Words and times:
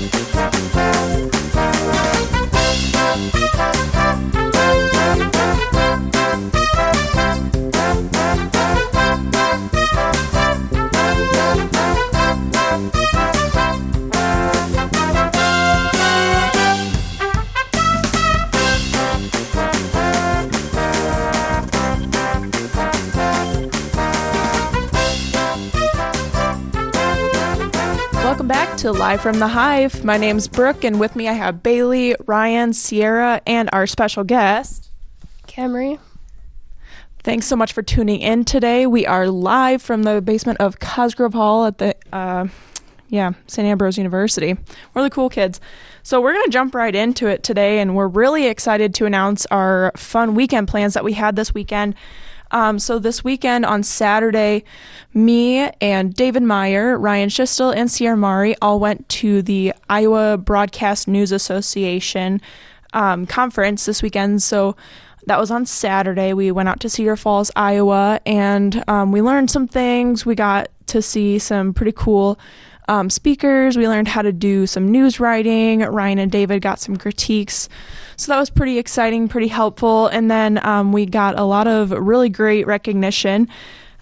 Welcome 0.00 0.39
Live 29.00 29.22
from 29.22 29.38
the 29.38 29.48
Hive. 29.48 30.04
My 30.04 30.18
name's 30.18 30.46
Brooke, 30.46 30.84
and 30.84 31.00
with 31.00 31.16
me 31.16 31.26
I 31.26 31.32
have 31.32 31.62
Bailey, 31.62 32.14
Ryan, 32.26 32.74
Sierra, 32.74 33.40
and 33.46 33.70
our 33.72 33.86
special 33.86 34.24
guest. 34.24 34.90
Camry. 35.48 35.98
Thanks 37.22 37.46
so 37.46 37.56
much 37.56 37.72
for 37.72 37.80
tuning 37.80 38.20
in 38.20 38.44
today. 38.44 38.86
We 38.86 39.06
are 39.06 39.26
live 39.26 39.80
from 39.80 40.02
the 40.02 40.20
basement 40.20 40.60
of 40.60 40.80
Cosgrove 40.80 41.32
Hall 41.32 41.64
at 41.64 41.78
the, 41.78 41.96
uh, 42.12 42.48
yeah, 43.08 43.32
St. 43.46 43.66
Ambrose 43.66 43.96
University. 43.96 44.58
We're 44.92 45.02
the 45.02 45.08
cool 45.08 45.30
kids. 45.30 45.62
So 46.02 46.20
we're 46.20 46.34
going 46.34 46.44
to 46.44 46.50
jump 46.50 46.74
right 46.74 46.94
into 46.94 47.26
it 47.26 47.42
today, 47.42 47.78
and 47.78 47.96
we're 47.96 48.06
really 48.06 48.48
excited 48.48 48.92
to 48.96 49.06
announce 49.06 49.46
our 49.46 49.92
fun 49.96 50.34
weekend 50.34 50.68
plans 50.68 50.92
that 50.92 51.04
we 51.04 51.14
had 51.14 51.36
this 51.36 51.54
weekend. 51.54 51.94
Um, 52.50 52.78
so 52.78 52.98
this 52.98 53.22
weekend 53.22 53.64
on 53.64 53.82
Saturday, 53.82 54.64
me 55.14 55.70
and 55.80 56.14
David 56.14 56.42
Meyer, 56.42 56.98
Ryan 56.98 57.28
Schistel, 57.28 57.74
and 57.74 57.90
Sierra 57.90 58.16
Mari 58.16 58.56
all 58.60 58.80
went 58.80 59.08
to 59.10 59.42
the 59.42 59.72
Iowa 59.88 60.36
Broadcast 60.38 61.08
News 61.08 61.32
Association 61.32 62.40
um, 62.92 63.26
conference 63.26 63.86
this 63.86 64.02
weekend. 64.02 64.42
So 64.42 64.76
that 65.26 65.38
was 65.38 65.50
on 65.50 65.66
Saturday. 65.66 66.32
We 66.32 66.50
went 66.50 66.68
out 66.68 66.80
to 66.80 66.88
Cedar 66.88 67.16
Falls, 67.16 67.50
Iowa, 67.54 68.20
and 68.26 68.82
um, 68.88 69.12
we 69.12 69.22
learned 69.22 69.50
some 69.50 69.68
things. 69.68 70.24
We 70.24 70.34
got 70.34 70.68
to 70.86 71.02
see 71.02 71.38
some 71.38 71.72
pretty 71.72 71.92
cool 71.92 72.38
um, 72.90 73.08
speakers. 73.08 73.78
We 73.78 73.86
learned 73.86 74.08
how 74.08 74.22
to 74.22 74.32
do 74.32 74.66
some 74.66 74.90
news 74.90 75.20
writing. 75.20 75.80
Ryan 75.80 76.18
and 76.18 76.30
David 76.30 76.60
got 76.60 76.80
some 76.80 76.96
critiques. 76.96 77.68
So 78.16 78.32
that 78.32 78.38
was 78.38 78.50
pretty 78.50 78.78
exciting, 78.78 79.28
pretty 79.28 79.46
helpful. 79.46 80.08
And 80.08 80.28
then 80.28 80.64
um, 80.66 80.92
we 80.92 81.06
got 81.06 81.38
a 81.38 81.44
lot 81.44 81.68
of 81.68 81.92
really 81.92 82.28
great 82.28 82.66
recognition. 82.66 83.48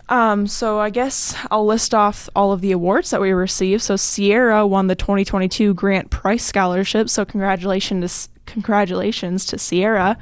Um, 0.09 0.47
so 0.47 0.79
I 0.79 0.89
guess 0.89 1.37
I'll 1.51 1.67
list 1.67 1.95
off 1.95 2.31
all 2.35 2.51
of 2.51 2.63
the 2.63 2.73
awards 2.73 3.11
that 3.11 3.21
we 3.21 3.31
received. 3.33 3.83
So 3.83 3.97
Sierra 3.97 4.67
won 4.67 4.87
the 4.87 4.95
2022 4.95 5.75
Grant 5.75 6.09
Price 6.09 6.45
Scholarship. 6.45 7.11
So 7.11 7.27
congratulations 7.27 8.31
congratulations 8.47 9.45
to 9.45 9.59
Sierra. 9.59 10.17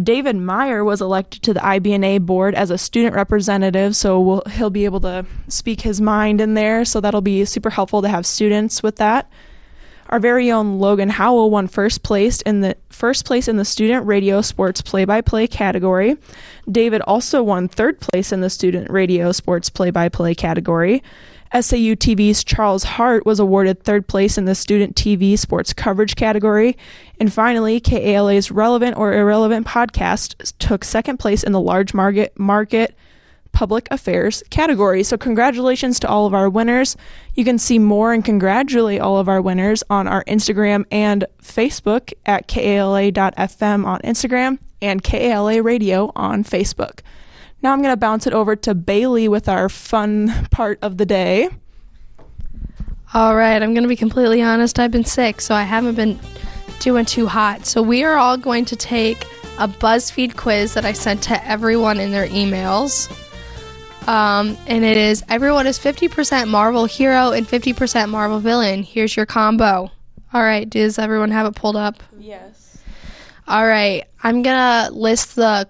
David 0.00 0.36
Meyer 0.36 0.84
was 0.84 1.02
elected 1.02 1.42
to 1.42 1.54
the 1.54 1.60
IBNA 1.60 2.24
board 2.24 2.54
as 2.54 2.70
a 2.70 2.78
student 2.78 3.14
representative, 3.14 3.94
so 3.94 4.20
we'll, 4.20 4.42
he'll 4.52 4.70
be 4.70 4.86
able 4.86 5.00
to 5.00 5.26
speak 5.48 5.82
his 5.82 6.00
mind 6.00 6.40
in 6.40 6.54
there. 6.54 6.84
So 6.84 7.00
that'll 7.00 7.20
be 7.20 7.44
super 7.44 7.70
helpful 7.70 8.00
to 8.00 8.08
have 8.08 8.24
students 8.24 8.82
with 8.82 8.96
that. 8.96 9.30
Our 10.08 10.18
very 10.18 10.50
own 10.50 10.78
Logan 10.78 11.08
Howell 11.10 11.50
won 11.50 11.68
first 11.68 12.02
place 12.02 12.40
in 12.42 12.60
the 12.60 12.76
first 12.90 13.24
place 13.24 13.48
in 13.48 13.56
the 13.56 13.64
student 13.64 14.06
radio 14.06 14.42
sports 14.42 14.82
play-by-play 14.82 15.46
category. 15.46 16.16
David 16.70 17.00
also 17.02 17.42
won 17.42 17.68
third 17.68 18.00
place 18.00 18.32
in 18.32 18.40
the 18.40 18.50
student 18.50 18.90
radio 18.90 19.32
sports 19.32 19.70
play-by-play 19.70 20.34
category. 20.34 21.02
SAU 21.52 21.94
TV's 21.94 22.42
Charles 22.42 22.84
Hart 22.84 23.26
was 23.26 23.38
awarded 23.38 23.82
third 23.82 24.06
place 24.06 24.38
in 24.38 24.46
the 24.46 24.54
student 24.54 24.96
TV 24.96 25.38
sports 25.38 25.72
coverage 25.72 26.16
category. 26.16 26.76
And 27.20 27.32
finally, 27.32 27.78
KALA's 27.78 28.50
relevant 28.50 28.96
or 28.96 29.12
irrelevant 29.12 29.66
podcast 29.66 30.54
took 30.58 30.84
second 30.84 31.18
place 31.18 31.42
in 31.42 31.52
the 31.52 31.60
large 31.60 31.92
market 31.92 32.38
market 32.38 32.96
public 33.52 33.86
affairs 33.90 34.42
category. 34.50 35.02
So, 35.02 35.18
congratulations 35.18 36.00
to 36.00 36.08
all 36.08 36.26
of 36.26 36.34
our 36.34 36.48
winners. 36.48 36.96
You 37.34 37.44
can 37.44 37.58
see 37.58 37.78
more 37.78 38.12
and 38.12 38.24
congratulate 38.24 39.00
all 39.00 39.18
of 39.18 39.28
our 39.28 39.42
winners 39.42 39.84
on 39.90 40.08
our 40.08 40.24
Instagram 40.24 40.86
and 40.90 41.26
Facebook 41.42 42.12
at 42.24 42.48
KALA.fm 42.48 43.84
on 43.84 44.00
Instagram 44.00 44.58
and 44.80 45.02
KALA 45.02 45.62
Radio 45.62 46.12
on 46.16 46.44
Facebook. 46.44 47.00
Now, 47.62 47.72
I'm 47.72 47.80
going 47.80 47.92
to 47.92 47.96
bounce 47.96 48.26
it 48.26 48.32
over 48.32 48.56
to 48.56 48.74
Bailey 48.74 49.28
with 49.28 49.48
our 49.48 49.68
fun 49.68 50.48
part 50.50 50.78
of 50.82 50.98
the 50.98 51.06
day. 51.06 51.48
All 53.14 53.36
right, 53.36 53.62
I'm 53.62 53.72
going 53.72 53.84
to 53.84 53.88
be 53.88 53.96
completely 53.96 54.42
honest. 54.42 54.78
I've 54.78 54.90
been 54.90 55.04
sick, 55.04 55.40
so 55.40 55.54
I 55.54 55.62
haven't 55.62 55.94
been 55.94 56.18
doing 56.80 57.04
too 57.04 57.26
hot. 57.26 57.66
So, 57.66 57.80
we 57.80 58.02
are 58.02 58.16
all 58.16 58.36
going 58.36 58.64
to 58.66 58.76
take 58.76 59.22
a 59.58 59.68
BuzzFeed 59.68 60.36
quiz 60.36 60.74
that 60.74 60.84
I 60.84 60.92
sent 60.92 61.22
to 61.24 61.46
everyone 61.46 62.00
in 62.00 62.10
their 62.10 62.26
emails. 62.26 63.10
Um, 64.08 64.56
and 64.66 64.84
it 64.84 64.96
is 64.96 65.22
everyone 65.28 65.68
is 65.68 65.78
50% 65.78 66.48
Marvel 66.48 66.86
hero 66.86 67.30
and 67.30 67.46
50% 67.46 68.08
Marvel 68.08 68.40
villain. 68.40 68.82
Here's 68.82 69.16
your 69.16 69.26
combo. 69.26 69.92
All 70.34 70.42
right, 70.42 70.68
does 70.68 70.98
everyone 70.98 71.30
have 71.30 71.46
it 71.46 71.54
pulled 71.54 71.76
up? 71.76 72.02
Yes. 72.18 72.78
All 73.46 73.66
right, 73.66 74.04
I'm 74.22 74.42
gonna 74.42 74.90
list 74.90 75.36
the 75.36 75.68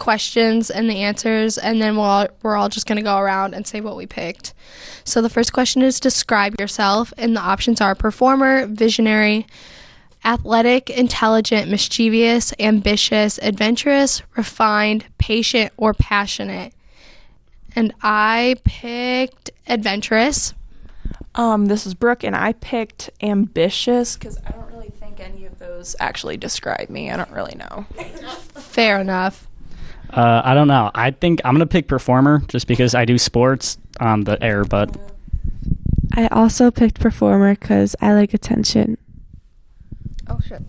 questions 0.00 0.70
and 0.70 0.90
the 0.90 1.02
answers, 1.02 1.56
and 1.58 1.80
then 1.80 1.94
we'll 1.94 2.04
all, 2.04 2.26
we're 2.42 2.56
all 2.56 2.68
just 2.68 2.86
gonna 2.86 3.02
go 3.02 3.18
around 3.18 3.54
and 3.54 3.64
say 3.66 3.80
what 3.80 3.96
we 3.96 4.06
picked. 4.06 4.52
So 5.04 5.22
the 5.22 5.30
first 5.30 5.52
question 5.52 5.82
is 5.82 6.00
describe 6.00 6.58
yourself, 6.58 7.12
and 7.16 7.36
the 7.36 7.40
options 7.40 7.80
are 7.80 7.94
performer, 7.94 8.66
visionary, 8.66 9.46
athletic, 10.24 10.90
intelligent, 10.90 11.70
mischievous, 11.70 12.52
ambitious, 12.58 13.38
adventurous, 13.42 14.22
refined, 14.36 15.04
patient, 15.18 15.72
or 15.76 15.94
passionate. 15.94 16.72
And 17.76 17.94
I 18.02 18.56
picked 18.64 19.50
adventurous. 19.68 20.54
Um, 21.34 21.66
this 21.66 21.86
is 21.86 21.94
Brooke, 21.94 22.24
and 22.24 22.34
I 22.34 22.54
picked 22.54 23.10
ambitious 23.22 24.16
because 24.16 24.38
I 24.46 24.50
don't 24.50 24.70
really 24.72 24.90
think 24.90 25.20
any 25.20 25.46
of 25.46 25.58
those 25.58 25.94
actually 26.00 26.36
describe 26.36 26.90
me. 26.90 27.10
I 27.10 27.16
don't 27.16 27.30
really 27.30 27.54
know. 27.54 27.86
Fair 28.54 29.00
enough. 29.00 29.46
Uh, 30.12 30.42
I 30.44 30.54
don't 30.54 30.68
know. 30.68 30.90
I 30.94 31.12
think 31.12 31.40
I'm 31.44 31.54
gonna 31.54 31.66
pick 31.66 31.86
performer 31.86 32.42
just 32.48 32.66
because 32.66 32.94
I 32.94 33.04
do 33.04 33.16
sports 33.18 33.78
on 34.00 34.24
the 34.24 34.42
air, 34.42 34.64
but 34.64 34.96
I 36.14 36.26
also 36.28 36.70
picked 36.70 37.00
performer 37.00 37.54
because 37.54 37.94
I 38.00 38.14
like 38.14 38.34
attention. 38.34 38.98
Oh 40.28 40.40
shit. 40.46 40.62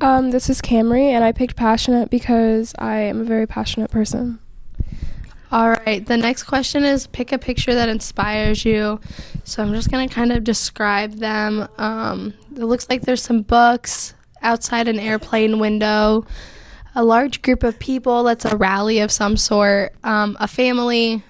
Um, 0.00 0.30
this 0.30 0.50
is 0.50 0.60
Camry, 0.60 1.10
and 1.12 1.24
I 1.24 1.32
picked 1.32 1.56
passionate 1.56 2.10
because 2.10 2.74
I 2.78 2.98
am 2.98 3.20
a 3.20 3.24
very 3.24 3.46
passionate 3.46 3.90
person. 3.90 4.38
All 5.50 5.70
right. 5.70 6.04
The 6.04 6.16
next 6.16 6.42
question 6.42 6.84
is 6.84 7.06
pick 7.06 7.32
a 7.32 7.38
picture 7.38 7.74
that 7.74 7.88
inspires 7.88 8.64
you. 8.64 9.00
So 9.44 9.62
I'm 9.62 9.72
just 9.72 9.90
gonna 9.90 10.08
kind 10.08 10.32
of 10.32 10.44
describe 10.44 11.12
them. 11.14 11.68
Um, 11.78 12.34
it 12.54 12.64
looks 12.64 12.88
like 12.90 13.02
there's 13.02 13.22
some 13.22 13.42
books 13.42 14.14
outside 14.42 14.88
an 14.88 14.98
airplane 14.98 15.58
window, 15.58 16.26
a 16.94 17.04
large 17.04 17.42
group 17.42 17.62
of 17.62 17.78
people. 17.78 18.22
That's 18.24 18.44
a 18.44 18.56
rally 18.56 19.00
of 19.00 19.10
some 19.10 19.36
sort. 19.36 19.94
Um, 20.04 20.36
a 20.40 20.48
family, 20.48 21.22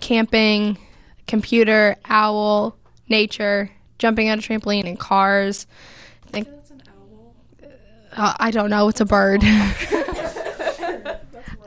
camping, 0.00 0.78
computer, 1.26 1.96
owl, 2.08 2.76
nature, 3.08 3.70
jumping 3.98 4.30
on 4.30 4.38
a 4.38 4.42
trampoline, 4.42 4.86
and 4.86 4.98
cars. 4.98 5.66
I 6.26 6.30
think. 6.30 6.48
Uh, 8.12 8.34
I 8.38 8.50
don't 8.50 8.70
know. 8.70 8.88
It's 8.88 9.00
a 9.00 9.04
bird. 9.04 9.40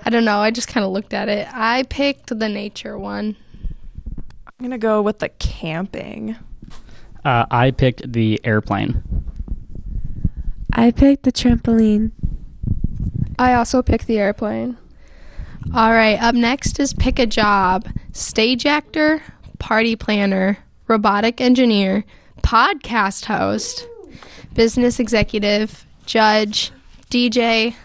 I 0.06 0.09
don't 0.09 0.26
know. 0.26 0.40
I 0.40 0.52
just 0.52 0.68
kind 0.68 0.86
of 0.86 0.92
looked 0.92 1.14
at 1.14 1.30
it. 1.30 1.48
I 1.52 1.84
picked 1.84 2.38
the 2.38 2.50
nature 2.50 2.98
one. 2.98 3.38
I'm 4.48 4.53
gonna 4.62 4.78
go 4.78 5.02
with 5.02 5.20
the 5.20 5.30
camping. 5.30 6.35
uh, 7.23 7.46
I 7.50 7.72
picked 7.72 8.12
the 8.12 8.41
airplane. 8.44 9.02
I 10.75 10.90
picked 10.90 11.22
the 11.22 11.31
trampoline. 11.31 12.11
I 13.37 13.53
also 13.53 13.84
picked 13.84 14.08
the 14.08 14.17
airplane. 14.17 14.75
All 15.73 15.91
right. 15.91 16.22
Up 16.22 16.34
next 16.34 16.79
is 16.79 16.96
pick 16.96 17.20
a 17.20 17.28
job: 17.28 17.87
stage 18.11 18.66
actor, 18.66 19.22
party 19.59 19.96
planner, 19.96 20.58
robotic 20.87 21.40
engineer, 21.40 22.03
podcast 22.41 23.25
host, 23.25 23.87
business 24.55 24.99
executive, 24.99 25.85
judge, 26.08 26.72
DJ, 27.11 27.76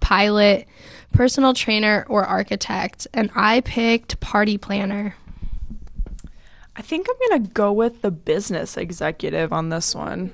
pilot, 0.00 0.66
personal 1.12 1.54
trainer, 1.54 2.04
or 2.08 2.24
architect. 2.24 3.06
And 3.14 3.30
I 3.36 3.60
picked 3.60 4.18
party 4.18 4.58
planner. 4.58 5.14
I 6.74 6.82
think 6.82 7.06
I'm 7.08 7.38
gonna 7.38 7.48
go 7.50 7.72
with 7.72 8.02
the 8.02 8.10
business 8.10 8.76
executive 8.76 9.52
on 9.52 9.68
this 9.68 9.94
one. 9.94 10.32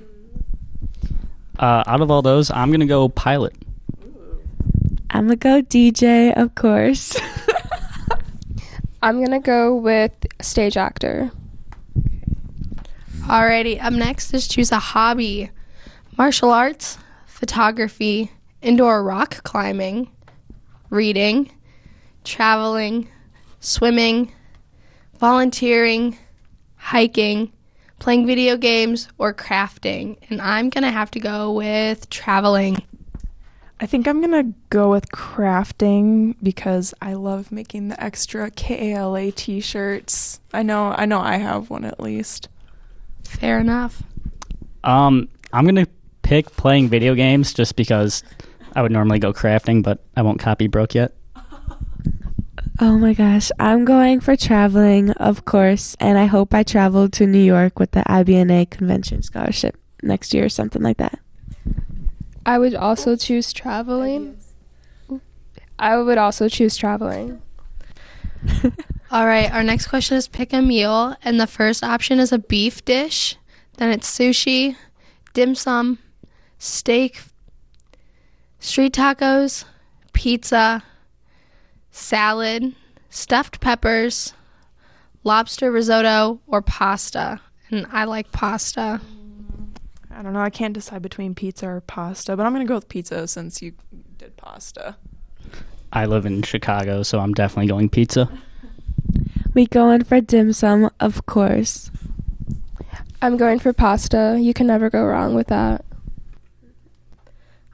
Uh, 1.59 1.83
out 1.87 1.99
of 1.99 2.09
all 2.09 2.21
those, 2.21 2.49
I'm 2.49 2.71
gonna 2.71 2.85
go 2.85 3.09
pilot. 3.09 3.53
I'm 5.09 5.25
gonna 5.25 5.35
go 5.35 5.61
DJ, 5.61 6.33
of 6.35 6.55
course. 6.55 7.17
I'm 9.01 9.21
gonna 9.21 9.41
go 9.41 9.75
with 9.75 10.13
stage 10.41 10.77
actor. 10.77 11.31
Alrighty, 13.23 13.83
up 13.83 13.91
next 13.91 14.33
is 14.33 14.47
choose 14.47 14.71
a 14.71 14.79
hobby 14.79 15.51
martial 16.17 16.51
arts, 16.51 16.97
photography, 17.25 18.31
indoor 18.61 19.03
rock 19.03 19.43
climbing, 19.43 20.09
reading, 20.89 21.51
traveling, 22.23 23.09
swimming, 23.59 24.31
volunteering, 25.19 26.17
hiking, 26.77 27.51
playing 27.99 28.25
video 28.25 28.57
games, 28.57 29.07
or 29.17 29.33
crafting. 29.33 30.17
And 30.29 30.41
I'm 30.41 30.69
going 30.69 30.83
to 30.83 30.91
have 30.91 31.11
to 31.11 31.19
go 31.19 31.51
with 31.53 32.09
traveling. 32.09 32.77
I 33.81 33.85
think 33.85 34.09
I'm 34.09 34.19
gonna 34.19 34.51
go 34.69 34.91
with 34.91 35.09
crafting 35.09 36.35
because 36.43 36.93
I 37.01 37.13
love 37.13 37.49
making 37.49 37.87
the 37.87 38.03
extra 38.03 38.51
KALA 38.51 39.31
t-shirts. 39.31 40.41
I 40.53 40.63
know, 40.63 40.91
I 40.91 41.05
know, 41.05 41.21
I 41.21 41.37
have 41.37 41.69
one 41.69 41.85
at 41.85 41.97
least. 41.97 42.49
Fair 43.23 43.57
enough. 43.57 44.03
Um, 44.83 45.29
I'm 45.53 45.63
gonna 45.63 45.87
pick 46.23 46.51
playing 46.57 46.89
video 46.89 47.15
games 47.15 47.53
just 47.53 47.77
because 47.77 48.21
I 48.75 48.81
would 48.81 48.91
normally 48.91 49.19
go 49.19 49.31
crafting, 49.31 49.81
but 49.81 50.03
I 50.17 50.23
won't 50.23 50.39
copy 50.39 50.67
Brooke 50.67 50.93
yet. 50.93 51.13
Oh 52.81 52.97
my 52.97 53.13
gosh, 53.13 53.51
I'm 53.59 53.83
going 53.83 54.21
for 54.21 54.37
traveling, 54.37 55.11
of 55.11 55.43
course, 55.43 55.97
and 55.99 56.17
I 56.17 56.27
hope 56.27 56.53
I 56.53 56.63
travel 56.63 57.09
to 57.09 57.27
New 57.27 57.43
York 57.43 57.77
with 57.77 57.91
the 57.91 58.03
IBNA 58.03 58.69
convention 58.69 59.21
scholarship 59.21 59.75
next 60.01 60.33
year 60.33 60.45
or 60.45 60.49
something 60.49 60.81
like 60.81 60.95
that. 60.95 61.19
I 62.45 62.57
would 62.57 62.75
also 62.75 63.17
choose 63.17 63.51
traveling. 63.51 64.37
I 65.77 65.97
would 65.97 66.17
also 66.17 66.47
choose 66.47 66.77
traveling. 66.77 67.41
All 69.11 69.25
right, 69.25 69.51
our 69.51 69.63
next 69.63 69.87
question 69.87 70.15
is 70.15 70.29
pick 70.29 70.53
a 70.53 70.61
meal, 70.61 71.17
and 71.21 71.37
the 71.37 71.47
first 71.47 71.83
option 71.83 72.17
is 72.17 72.31
a 72.31 72.39
beef 72.39 72.85
dish. 72.85 73.35
Then 73.75 73.91
it's 73.91 74.09
sushi, 74.09 74.77
dim 75.33 75.53
sum, 75.53 75.99
steak, 76.57 77.23
street 78.59 78.93
tacos, 78.93 79.65
pizza, 80.13 80.83
salad, 81.99 82.73
stuffed 83.09 83.59
peppers, 83.59 84.33
lobster 85.23 85.71
risotto, 85.71 86.39
or 86.47 86.61
pasta. 86.61 87.41
And 87.69 87.85
I 87.91 88.05
like 88.05 88.31
pasta. 88.31 89.01
I 90.09 90.21
don't 90.21 90.33
know. 90.33 90.39
I 90.39 90.49
can't 90.49 90.73
decide 90.73 91.01
between 91.01 91.35
pizza 91.35 91.67
or 91.67 91.81
pasta, 91.81 92.35
but 92.35 92.45
I'm 92.45 92.53
gonna 92.53 92.65
go 92.65 92.75
with 92.75 92.89
pizza 92.89 93.27
since 93.27 93.61
you 93.61 93.73
did 94.17 94.35
pasta. 94.37 94.95
I 95.93 96.05
live 96.05 96.25
in 96.25 96.43
Chicago, 96.43 97.03
so 97.03 97.19
I'm 97.19 97.33
definitely 97.33 97.67
going 97.67 97.89
pizza. 97.89 98.29
We 99.53 99.65
going 99.65 100.03
for 100.03 100.21
dim 100.21 100.53
sum, 100.53 100.91
of 100.99 101.25
course. 101.25 101.89
I'm 103.21 103.37
going 103.37 103.59
for 103.59 103.73
pasta. 103.73 104.37
You 104.39 104.53
can 104.53 104.67
never 104.67 104.89
go 104.89 105.03
wrong 105.03 105.35
with 105.35 105.47
that. 105.47 105.83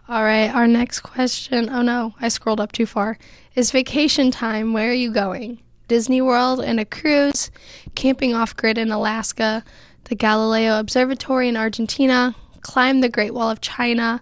All 0.07 0.23
right, 0.23 0.53
our 0.53 0.67
next 0.67 0.99
question. 0.99 1.67
Oh 1.67 1.81
no, 1.81 2.13
I 2.21 2.27
scrolled 2.27 2.59
up 2.59 2.71
too 2.71 2.85
far. 2.85 3.17
Is 3.55 3.71
vacation 3.71 4.29
time. 4.29 4.71
Where 4.71 4.91
are 4.91 4.93
you 4.93 5.11
going? 5.11 5.57
Disney 5.87 6.21
World 6.21 6.59
and 6.59 6.79
a 6.79 6.85
cruise, 6.85 7.49
camping 7.95 8.35
off 8.35 8.55
grid 8.55 8.77
in 8.77 8.91
Alaska, 8.91 9.63
the 10.03 10.13
Galileo 10.13 10.79
Observatory 10.79 11.49
in 11.49 11.57
Argentina, 11.57 12.35
climb 12.61 13.01
the 13.01 13.09
Great 13.09 13.33
Wall 13.33 13.49
of 13.49 13.61
China, 13.61 14.21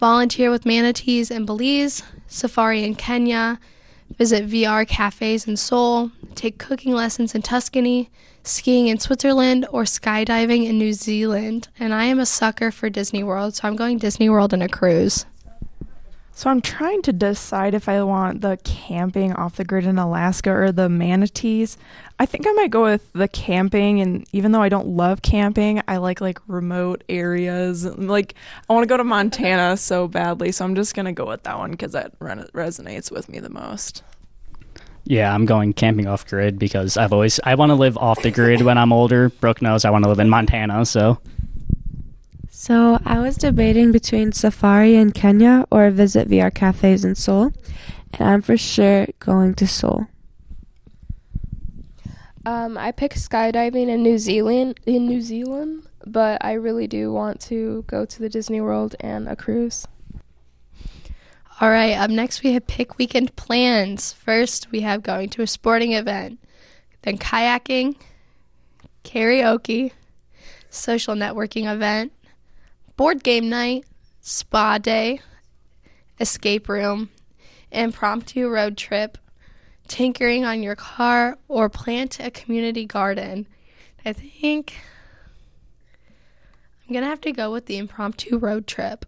volunteer 0.00 0.50
with 0.50 0.66
manatees 0.66 1.30
in 1.30 1.46
Belize, 1.46 2.02
safari 2.26 2.82
in 2.82 2.96
Kenya, 2.96 3.60
visit 4.18 4.48
VR 4.48 4.86
cafes 4.88 5.46
in 5.46 5.56
Seoul, 5.56 6.10
take 6.34 6.58
cooking 6.58 6.94
lessons 6.94 7.32
in 7.32 7.42
Tuscany, 7.42 8.10
skiing 8.42 8.88
in 8.88 8.98
Switzerland, 8.98 9.66
or 9.70 9.84
skydiving 9.84 10.66
in 10.66 10.78
New 10.78 10.92
Zealand. 10.92 11.68
And 11.78 11.94
I 11.94 12.04
am 12.04 12.18
a 12.18 12.26
sucker 12.26 12.70
for 12.70 12.90
Disney 12.90 13.22
World, 13.22 13.54
so 13.54 13.68
I'm 13.68 13.76
going 13.76 13.98
Disney 13.98 14.28
World 14.28 14.52
in 14.52 14.62
a 14.62 14.68
cruise. 14.68 15.26
So 16.40 16.48
I'm 16.48 16.62
trying 16.62 17.02
to 17.02 17.12
decide 17.12 17.74
if 17.74 17.86
I 17.86 18.02
want 18.02 18.40
the 18.40 18.58
camping 18.64 19.34
off 19.34 19.56
the 19.56 19.64
grid 19.64 19.84
in 19.84 19.98
Alaska 19.98 20.50
or 20.50 20.72
the 20.72 20.88
manatees. 20.88 21.76
I 22.18 22.24
think 22.24 22.46
I 22.48 22.52
might 22.52 22.70
go 22.70 22.84
with 22.84 23.12
the 23.12 23.28
camping 23.28 24.00
and 24.00 24.26
even 24.32 24.52
though 24.52 24.62
I 24.62 24.70
don't 24.70 24.86
love 24.86 25.20
camping, 25.20 25.82
I 25.86 25.98
like 25.98 26.22
like 26.22 26.38
remote 26.46 27.04
areas. 27.10 27.84
Like 27.84 28.36
I 28.68 28.72
want 28.72 28.84
to 28.84 28.88
go 28.88 28.96
to 28.96 29.04
Montana 29.04 29.76
so 29.76 30.08
badly, 30.08 30.50
so 30.50 30.64
I'm 30.64 30.74
just 30.74 30.94
going 30.94 31.04
to 31.04 31.12
go 31.12 31.26
with 31.26 31.42
that 31.42 31.58
one 31.58 31.76
cuz 31.76 31.92
that 31.92 32.14
re- 32.20 32.48
resonates 32.54 33.10
with 33.10 33.28
me 33.28 33.38
the 33.38 33.50
most. 33.50 34.02
Yeah, 35.04 35.34
I'm 35.34 35.46
going 35.46 35.72
camping 35.72 36.06
off 36.06 36.26
grid 36.26 36.58
because 36.58 36.96
I've 36.96 37.12
always 37.12 37.40
I 37.42 37.54
want 37.54 37.70
to 37.70 37.74
live 37.74 37.96
off 37.98 38.22
the 38.22 38.30
grid 38.30 38.62
when 38.62 38.78
I'm 38.78 38.92
older. 38.92 39.28
Brooke 39.28 39.62
knows 39.62 39.84
I 39.84 39.90
want 39.90 40.04
to 40.04 40.08
live 40.08 40.20
in 40.20 40.28
Montana, 40.28 40.84
so 40.84 41.18
So 42.50 43.00
I 43.04 43.18
was 43.20 43.36
debating 43.36 43.90
between 43.92 44.32
safari 44.32 44.96
in 44.96 45.12
Kenya 45.12 45.66
or 45.70 45.90
visit 45.90 46.28
VR 46.28 46.54
cafes 46.54 47.04
in 47.04 47.14
Seoul, 47.14 47.52
and 48.18 48.28
I'm 48.28 48.42
for 48.42 48.56
sure 48.56 49.06
going 49.18 49.54
to 49.54 49.66
Seoul. 49.66 50.06
Um, 52.46 52.78
I 52.78 52.92
picked 52.92 53.16
skydiving 53.16 53.88
in 53.88 54.02
New 54.02 54.18
Zealand. 54.18 54.80
In 54.86 55.06
New 55.06 55.20
Zealand, 55.20 55.86
but 56.06 56.44
I 56.44 56.52
really 56.54 56.86
do 56.86 57.12
want 57.12 57.40
to 57.42 57.84
go 57.86 58.04
to 58.04 58.18
the 58.18 58.28
Disney 58.28 58.60
World 58.60 58.96
and 59.00 59.28
a 59.28 59.36
cruise. 59.36 59.86
All 61.60 61.68
right, 61.68 61.92
up 61.92 62.08
next 62.08 62.42
we 62.42 62.54
have 62.54 62.66
pick 62.66 62.96
weekend 62.96 63.36
plans. 63.36 64.14
First, 64.14 64.70
we 64.70 64.80
have 64.80 65.02
going 65.02 65.28
to 65.28 65.42
a 65.42 65.46
sporting 65.46 65.92
event, 65.92 66.38
then 67.02 67.18
kayaking, 67.18 67.96
karaoke, 69.04 69.92
social 70.70 71.14
networking 71.14 71.70
event, 71.70 72.14
board 72.96 73.22
game 73.22 73.50
night, 73.50 73.84
spa 74.22 74.78
day, 74.78 75.20
escape 76.18 76.66
room, 76.66 77.10
impromptu 77.70 78.48
road 78.48 78.78
trip, 78.78 79.18
tinkering 79.86 80.46
on 80.46 80.62
your 80.62 80.76
car, 80.76 81.36
or 81.46 81.68
plant 81.68 82.18
a 82.20 82.30
community 82.30 82.86
garden. 82.86 83.46
I 84.06 84.14
think 84.14 84.76
I'm 86.86 86.94
going 86.94 87.04
to 87.04 87.10
have 87.10 87.20
to 87.20 87.32
go 87.32 87.52
with 87.52 87.66
the 87.66 87.76
impromptu 87.76 88.38
road 88.38 88.66
trip. 88.66 89.04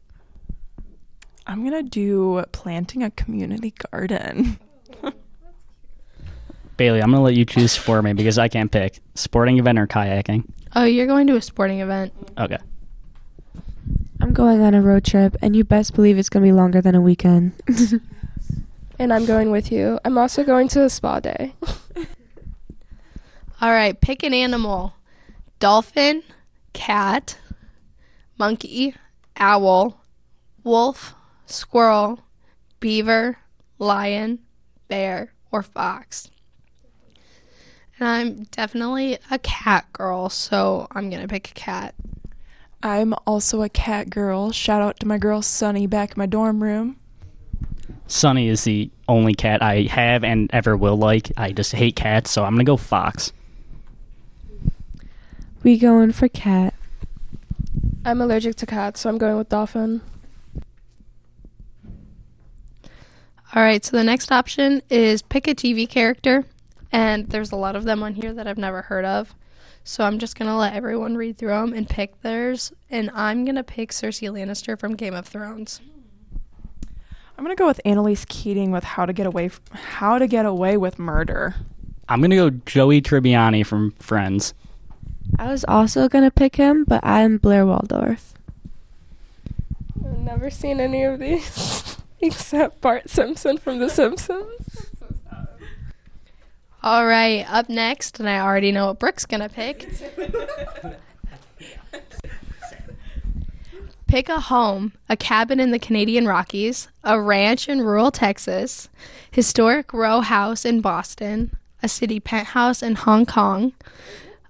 I'm 1.47 1.69
going 1.69 1.85
to 1.85 1.89
do 1.89 2.45
planting 2.53 3.03
a 3.03 3.11
community 3.11 3.75
garden. 3.91 4.59
Bailey, 6.77 7.03
I'm 7.03 7.11
gonna 7.11 7.23
let 7.23 7.35
you 7.35 7.45
choose 7.45 7.77
for 7.77 8.01
me 8.01 8.13
because 8.15 8.39
I 8.39 8.49
can't 8.49 8.71
pick 8.71 9.01
sporting 9.15 9.59
event 9.59 9.79
or 9.79 9.87
kayaking. 9.87 10.45
Oh, 10.75 10.85
you're 10.85 11.07
going 11.07 11.27
to 11.27 11.37
a 11.37 11.43
sporting 11.43 11.81
event. 11.81 12.13
Okay. 12.39 12.59
I'm 14.21 14.33
going 14.33 14.63
on 14.63 14.73
a 14.75 14.81
road 14.81 15.05
trip, 15.05 15.37
and 15.43 15.55
you 15.55 15.65
best 15.65 15.95
believe 15.95 16.17
it's 16.17 16.29
going 16.29 16.43
to 16.43 16.47
be 16.47 16.53
longer 16.53 16.81
than 16.81 16.95
a 16.95 17.01
weekend. 17.01 17.53
And 19.03 19.13
I'm 19.13 19.27
going 19.27 19.51
with 19.51 19.73
you. 19.73 19.99
I'm 20.05 20.17
also 20.17 20.45
going 20.45 20.69
to 20.69 20.85
a 20.85 20.89
spa 20.89 21.19
day. 21.19 21.55
All 23.61 23.71
right, 23.71 24.01
pick 24.01 24.23
an 24.23 24.33
animal 24.33 24.95
dolphin, 25.59 26.23
cat, 26.73 27.37
monkey, 28.39 28.95
owl, 29.37 30.01
wolf, 30.63 31.15
squirrel, 31.53 32.21
beaver, 32.81 33.39
lion, 33.79 34.39
bear, 34.89 35.33
or 35.51 35.63
fox. 35.63 36.31
And 37.99 38.09
I'm 38.09 38.45
definitely 38.45 39.19
a 39.31 39.39
cat 39.39 39.93
girl, 39.93 40.29
so 40.29 40.89
I'm 40.93 41.11
going 41.11 41.23
to 41.23 41.29
pick 41.29 41.51
a 41.51 41.55
cat. 41.55 41.95
I'm 42.83 43.15
also 43.27 43.63
a 43.63 43.69
cat 43.69 44.11
girl. 44.11 44.51
Shout 44.51 44.83
out 44.83 44.99
to 45.01 45.07
my 45.07 45.19
girl 45.19 45.43
Sunny 45.43 45.87
back 45.87 46.13
in 46.13 46.19
my 46.19 46.27
dorm 46.27 46.63
room. 46.63 46.97
Sunny 48.09 48.49
is 48.49 48.65
the 48.65 48.91
only 49.09 49.35
cat 49.35 49.63
I 49.63 49.83
have 49.83 50.25
and 50.25 50.51
ever 50.53 50.77
will 50.77 50.97
like. 50.97 51.31
I 51.37 51.53
just 51.53 51.73
hate 51.73 51.97
cats, 51.97 52.31
so 52.31 52.45
I'm 52.45 52.55
gonna 52.55 52.65
go 52.65 52.77
fox. 52.77 53.33
we 55.63 55.79
going 55.79 56.13
for 56.13 56.29
cat. 56.29 56.75
I'm 58.05 58.21
allergic 58.21 58.57
to 58.57 58.67
cats, 58.67 59.01
so 59.01 59.09
I'm 59.09 59.19
going 59.19 59.39
with 59.39 59.49
dolphin. 59.49 60.01
All 63.55 63.63
right, 63.63 63.85
so 63.85 63.97
the 63.97 64.05
next 64.05 64.33
option 64.33 64.81
is 64.89 65.21
pick 65.21 65.47
a 65.47 65.55
TV 65.55 65.89
character, 65.89 66.45
and 66.91 67.29
there's 67.29 67.53
a 67.53 67.57
lot 67.57 67.77
of 67.77 67.85
them 67.85 68.03
on 68.03 68.15
here 68.15 68.33
that 68.33 68.47
I've 68.47 68.57
never 68.59 68.83
heard 68.83 69.05
of. 69.05 69.35
So 69.85 70.05
I'm 70.05 70.19
just 70.19 70.39
gonna 70.39 70.57
let 70.57 70.75
everyone 70.75 71.17
read 71.17 71.37
through 71.39 71.49
them 71.51 71.73
and 71.73 71.89
pick 71.89 72.23
theirs, 72.23 72.73
and 72.89 73.11
I'm 73.13 73.45
gonna 73.45 73.65
pick 73.65 73.91
Cersei 73.91 74.31
Lannister 74.31 74.79
from 74.79 74.95
Game 74.97 75.15
of 75.15 75.27
Thrones. 75.27 75.81
I'm 77.37 77.45
gonna 77.45 77.57
go 77.57 77.67
with 77.67 77.81
Annalise 77.85 78.25
Keating 78.29 78.71
with 78.71 78.85
How 78.85 79.05
to 79.05 79.13
Get 79.13 79.27
Away 79.27 79.47
f- 79.47 79.61
How 79.73 80.19
to 80.19 80.27
Get 80.27 80.47
Away 80.47 80.77
with 80.77 80.99
Murder. 80.99 81.57
I'm 82.09 82.21
gonna 82.23 82.37
go 82.37 82.51
Joey 82.51 83.03
Tribbiani 83.03 83.67
from 83.67 83.91
Friends. 83.93 84.55
I 85.39 85.51
was 85.51 85.65
also 85.67 86.09
going 86.09 86.25
to 86.25 86.31
pick 86.31 86.57
him, 86.57 86.85
but 86.85 87.01
I'm 87.05 87.39
Blair 87.39 87.65
Waldorf. 87.65 88.35
I've 90.05 90.19
never 90.19 90.51
seen 90.51 90.81
any 90.81 91.05
of 91.05 91.21
these 91.21 91.97
except 92.23 92.81
Bart 92.81 93.11
Simpson 93.11 93.59
from 93.59 93.79
The 93.79 93.89
Simpsons. 93.89 94.93
All 96.83 97.07
right, 97.07 97.45
up 97.49 97.69
next, 97.69 98.19
and 98.19 98.29
I 98.29 98.41
already 98.41 98.73
know 98.73 98.87
what 98.87 98.99
Brooke's 98.99 99.27
gonna 99.27 99.49
pick. 99.49 99.89
Pick 104.09 104.29
a 104.29 104.41
home, 104.41 104.93
a 105.09 105.17
cabin 105.17 105.59
in 105.59 105.71
the 105.71 105.79
Canadian 105.79 106.27
Rockies, 106.27 106.89
a 107.03 107.21
ranch 107.21 107.69
in 107.69 107.81
rural 107.81 108.11
Texas, 108.11 108.89
historic 109.31 109.93
row 109.93 110.21
house 110.21 110.65
in 110.65 110.81
Boston, 110.81 111.57
a 111.83 111.89
city 111.89 112.21
penthouse 112.21 112.83
in 112.83 112.95
Hong 112.97 113.27
Kong, 113.27 113.73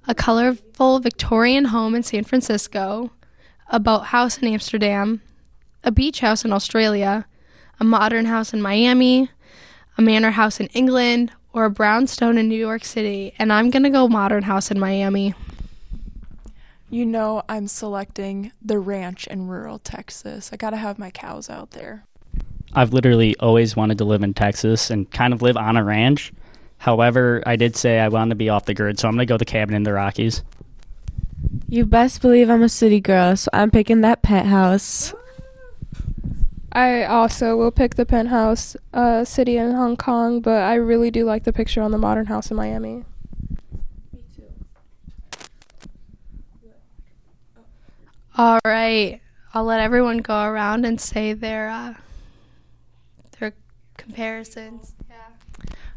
a 0.08 0.14
colorful 0.14 0.98
Victorian 0.98 1.66
home 1.66 1.94
in 1.94 2.02
San 2.02 2.24
Francisco, 2.24 3.12
a 3.68 3.78
boathouse 3.78 4.38
in 4.38 4.48
Amsterdam, 4.48 5.22
a 5.84 5.92
beach 5.92 6.20
house 6.20 6.44
in 6.44 6.52
Australia, 6.52 7.26
a 7.82 7.84
modern 7.84 8.26
house 8.26 8.54
in 8.54 8.62
Miami, 8.62 9.28
a 9.98 10.02
manor 10.02 10.30
house 10.30 10.60
in 10.60 10.68
England, 10.68 11.32
or 11.52 11.64
a 11.64 11.70
brownstone 11.70 12.38
in 12.38 12.48
New 12.48 12.54
York 12.54 12.84
City. 12.84 13.34
And 13.40 13.52
I'm 13.52 13.70
going 13.70 13.82
to 13.82 13.90
go 13.90 14.06
modern 14.06 14.44
house 14.44 14.70
in 14.70 14.78
Miami. 14.78 15.34
You 16.90 17.04
know, 17.04 17.42
I'm 17.48 17.66
selecting 17.66 18.52
the 18.62 18.78
ranch 18.78 19.26
in 19.26 19.48
rural 19.48 19.80
Texas. 19.80 20.50
I 20.52 20.56
gotta 20.56 20.76
have 20.76 20.98
my 20.98 21.10
cows 21.10 21.50
out 21.50 21.72
there. 21.72 22.04
I've 22.72 22.92
literally 22.92 23.34
always 23.38 23.74
wanted 23.74 23.98
to 23.98 24.04
live 24.04 24.22
in 24.22 24.32
Texas 24.32 24.88
and 24.88 25.10
kind 25.10 25.32
of 25.32 25.42
live 25.42 25.56
on 25.56 25.76
a 25.76 25.82
ranch. 25.82 26.32
However, 26.78 27.42
I 27.46 27.56
did 27.56 27.76
say 27.76 27.98
I 27.98 28.08
wanted 28.08 28.30
to 28.30 28.36
be 28.36 28.48
off 28.48 28.66
the 28.66 28.74
grid, 28.74 29.00
so 29.00 29.08
I'm 29.08 29.14
going 29.14 29.26
to 29.26 29.32
go 29.32 29.38
the 29.38 29.44
cabin 29.44 29.74
in 29.74 29.82
the 29.82 29.92
Rockies. 29.92 30.42
You 31.68 31.84
best 31.86 32.20
believe 32.20 32.48
I'm 32.48 32.62
a 32.62 32.68
city 32.68 33.00
girl, 33.00 33.36
so 33.36 33.48
I'm 33.52 33.72
picking 33.72 34.02
that 34.02 34.22
penthouse. 34.22 35.14
I 36.74 37.04
also 37.04 37.56
will 37.56 37.70
pick 37.70 37.96
the 37.96 38.06
penthouse 38.06 38.76
uh, 38.94 39.24
city 39.24 39.58
in 39.58 39.72
Hong 39.72 39.96
Kong, 39.96 40.40
but 40.40 40.62
I 40.62 40.74
really 40.74 41.10
do 41.10 41.24
like 41.24 41.44
the 41.44 41.52
picture 41.52 41.82
on 41.82 41.90
the 41.90 41.98
modern 41.98 42.26
house 42.26 42.50
in 42.50 42.56
Miami. 42.56 43.04
Me 44.12 44.24
too. 44.34 44.44
All 48.36 48.58
right. 48.64 49.20
I'll 49.52 49.64
let 49.64 49.80
everyone 49.80 50.18
go 50.18 50.44
around 50.44 50.86
and 50.86 50.98
say 50.98 51.34
their 51.34 51.68
uh, 51.68 51.94
their 53.38 53.52
comparisons. 53.98 54.94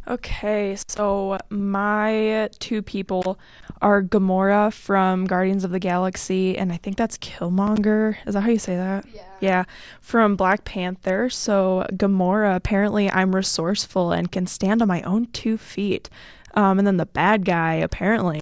Okay, 0.08 0.78
so 0.88 1.40
my 1.50 2.50
two 2.60 2.84
people 2.84 3.40
are 3.82 4.04
Gamora 4.04 4.72
from 4.72 5.26
Guardians 5.26 5.64
of 5.64 5.72
the 5.72 5.80
Galaxy, 5.80 6.56
and 6.56 6.72
I 6.72 6.78
think 6.78 6.96
that's 6.96 7.18
Killmonger. 7.18 8.18
Is 8.28 8.36
that 8.36 8.42
how 8.42 8.50
you 8.50 8.60
say 8.60 8.76
that? 8.76 9.06
Yeah. 9.12 9.24
Yeah, 9.42 9.64
from 10.02 10.36
Black 10.36 10.64
Panther. 10.64 11.30
So 11.32 11.88
Gamora, 11.94 12.56
apparently 12.56 13.10
I'm 13.10 13.36
resourceful 13.36 14.12
and 14.12 14.32
can 14.32 14.46
stand 14.46 14.84
on 14.84 14.88
my 14.88 15.02
own 15.02 15.26
two 15.32 15.58
feet. 15.58 16.10
Um, 16.54 16.78
and 16.78 16.88
then 16.88 16.98
the 16.98 17.08
bad 17.08 17.44
guy, 17.44 17.74
apparently 17.76 18.42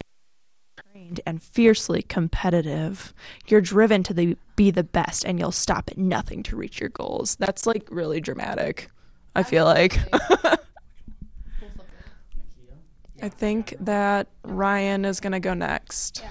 trained 0.92 1.22
and 1.26 1.42
fiercely 1.42 2.02
competitive. 2.02 3.14
You're 3.48 3.62
driven 3.62 4.04
to 4.04 4.14
the, 4.14 4.38
be 4.58 4.70
the 4.70 4.84
best, 4.84 5.24
and 5.24 5.40
you'll 5.40 5.52
stop 5.54 5.90
at 5.90 5.98
nothing 5.98 6.44
to 6.44 6.58
reach 6.58 6.82
your 6.82 6.90
goals. 6.90 7.38
That's 7.38 7.66
like 7.66 7.88
really 7.90 8.20
dramatic. 8.20 8.90
I 9.34 9.44
feel 9.44 9.64
like. 9.64 9.98
I 13.24 13.30
think 13.30 13.74
that 13.80 14.28
Ryan 14.44 15.06
is 15.06 15.22
gonna 15.22 15.40
go 15.40 15.54
next. 15.54 16.24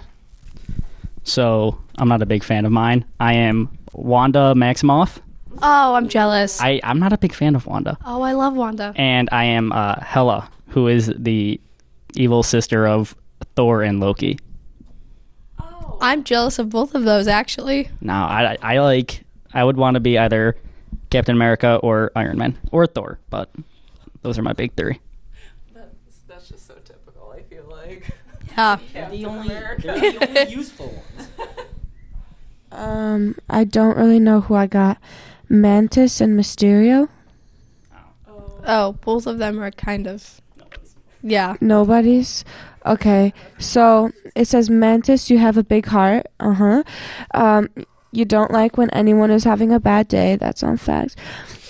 So 1.24 1.80
I'm 1.98 2.08
not 2.08 2.20
a 2.20 2.26
big 2.26 2.44
fan 2.44 2.66
of 2.66 2.72
mine. 2.72 3.06
I 3.18 3.32
am 3.32 3.78
Wanda 3.94 4.52
Maximoff. 4.54 5.18
Oh, 5.62 5.94
I'm 5.94 6.08
jealous. 6.08 6.60
I, 6.60 6.80
I'm 6.84 6.98
not 6.98 7.14
a 7.14 7.18
big 7.18 7.32
fan 7.32 7.54
of 7.54 7.66
Wanda. 7.66 7.96
oh, 8.04 8.20
I 8.20 8.32
love 8.32 8.54
Wanda. 8.54 8.92
And 8.96 9.30
I 9.32 9.44
am 9.44 9.72
uh, 9.72 10.00
Hela, 10.00 10.50
who 10.68 10.86
is 10.86 11.10
the 11.16 11.58
evil 12.14 12.42
sister 12.42 12.86
of 12.86 13.16
Thor 13.56 13.82
and 13.82 13.98
Loki. 13.98 14.38
Oh. 15.58 15.96
I'm 16.02 16.24
jealous 16.24 16.58
of 16.58 16.68
both 16.68 16.94
of 16.94 17.04
those 17.04 17.26
actually. 17.26 17.88
No, 18.02 18.12
I, 18.12 18.58
I 18.60 18.80
like, 18.80 19.24
I 19.54 19.64
would 19.64 19.78
want 19.78 19.94
to 19.94 20.00
be 20.00 20.18
either 20.18 20.58
Captain 21.08 21.34
America 21.34 21.76
or 21.82 22.12
Iron 22.16 22.36
Man 22.36 22.58
or 22.70 22.86
Thor, 22.86 23.18
but 23.30 23.50
those 24.20 24.38
are 24.38 24.42
my 24.42 24.52
big 24.52 24.74
three. 24.74 25.00
That's, 25.74 26.18
that's 26.28 26.48
just 26.48 26.66
so 26.66 26.74
typical. 26.84 27.30
I 27.30 27.42
feel 27.42 27.64
like. 28.56 28.80
Yeah. 28.94 29.10
the 29.10 29.24
only, 29.26 29.48
the 29.48 30.28
only 30.28 30.52
useful 30.54 30.86
ones. 31.16 31.28
Um, 32.70 33.36
I 33.50 33.64
don't 33.64 33.96
really 33.96 34.18
know 34.18 34.40
who 34.40 34.54
I 34.54 34.66
got. 34.66 34.98
Mantis 35.48 36.20
and 36.20 36.38
Mysterio. 36.38 37.08
Oh, 38.64 38.92
both 38.92 39.26
of 39.26 39.38
them 39.38 39.60
are 39.60 39.70
kind 39.70 40.06
of. 40.06 40.40
Yeah. 41.22 41.56
Nobody's. 41.60 42.44
Okay, 42.84 43.32
so 43.58 44.10
it 44.34 44.48
says 44.48 44.68
Mantis, 44.68 45.30
you 45.30 45.38
have 45.38 45.56
a 45.56 45.62
big 45.62 45.86
heart. 45.86 46.26
Uh 46.40 46.52
huh. 46.52 46.82
Um, 47.32 47.68
you 48.10 48.24
don't 48.24 48.50
like 48.50 48.76
when 48.76 48.90
anyone 48.90 49.30
is 49.30 49.44
having 49.44 49.72
a 49.72 49.78
bad 49.80 50.08
day. 50.08 50.36
That's 50.36 50.62
on 50.62 50.76
fact. 50.76 51.16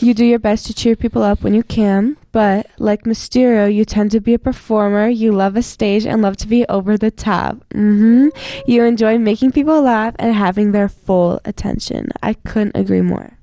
You 0.00 0.14
do 0.14 0.24
your 0.24 0.38
best 0.38 0.66
to 0.66 0.74
cheer 0.74 0.96
people 0.96 1.22
up 1.22 1.42
when 1.42 1.54
you 1.54 1.62
can, 1.62 2.16
but 2.32 2.66
like 2.78 3.04
Mysterio, 3.04 3.72
you 3.72 3.84
tend 3.84 4.10
to 4.12 4.20
be 4.20 4.34
a 4.34 4.38
performer. 4.38 5.08
You 5.08 5.32
love 5.32 5.56
a 5.56 5.62
stage 5.62 6.06
and 6.06 6.22
love 6.22 6.36
to 6.38 6.48
be 6.48 6.64
over 6.68 6.96
the 6.96 7.10
top. 7.10 7.56
Mm-hmm. 7.74 8.28
You 8.66 8.84
enjoy 8.84 9.18
making 9.18 9.52
people 9.52 9.82
laugh 9.82 10.14
and 10.18 10.34
having 10.34 10.72
their 10.72 10.88
full 10.88 11.40
attention. 11.44 12.08
I 12.22 12.34
couldn't 12.34 12.74
agree 12.74 13.02
more. 13.02 13.38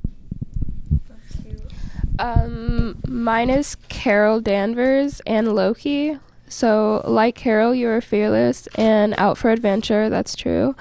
Um, 2.18 3.00
mine 3.08 3.50
is 3.50 3.76
Carol 3.88 4.42
Danvers 4.42 5.22
and 5.26 5.54
Loki. 5.54 6.18
So, 6.50 7.02
like 7.06 7.36
Carol, 7.36 7.76
you 7.76 7.88
are 7.90 8.02
fearless 8.02 8.68
and 8.76 9.14
out 9.18 9.38
for 9.38 9.52
adventure. 9.52 10.10
That's 10.10 10.36
true. 10.36 10.76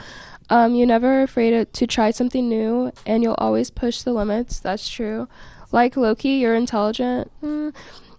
Um, 0.50 0.74
you're 0.74 0.86
never 0.86 1.22
afraid 1.22 1.72
to 1.74 1.86
try 1.86 2.10
something 2.10 2.48
new, 2.48 2.90
and 3.04 3.22
you'll 3.22 3.34
always 3.36 3.70
push 3.70 4.00
the 4.00 4.14
limits. 4.14 4.58
That's 4.58 4.88
true. 4.88 5.28
Like 5.70 5.96
Loki, 5.96 6.30
you're 6.30 6.54
intelligent, 6.54 7.30
mm, 7.42 7.74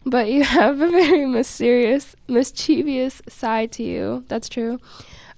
but 0.05 0.29
you 0.29 0.43
have 0.57 0.81
a 0.81 0.89
very 0.89 1.25
mysterious, 1.25 2.15
mischievous 2.27 3.21
side 3.27 3.71
to 3.73 3.83
you. 3.83 4.25
That's 4.27 4.49
true. 4.49 4.79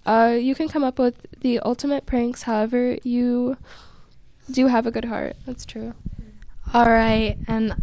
Uh, 0.05 0.35
you 0.39 0.55
can 0.55 0.67
come 0.67 0.83
up 0.83 0.97
with 0.97 1.25
the 1.41 1.59
ultimate 1.59 2.05
pranks. 2.05 2.43
However, 2.43 2.97
you 3.03 3.57
do 4.49 4.67
have 4.67 4.85
a 4.85 4.91
good 4.91 5.05
heart. 5.05 5.35
That's 5.45 5.65
true. 5.65 5.93
All 6.73 6.85
right, 6.85 7.37
and 7.47 7.75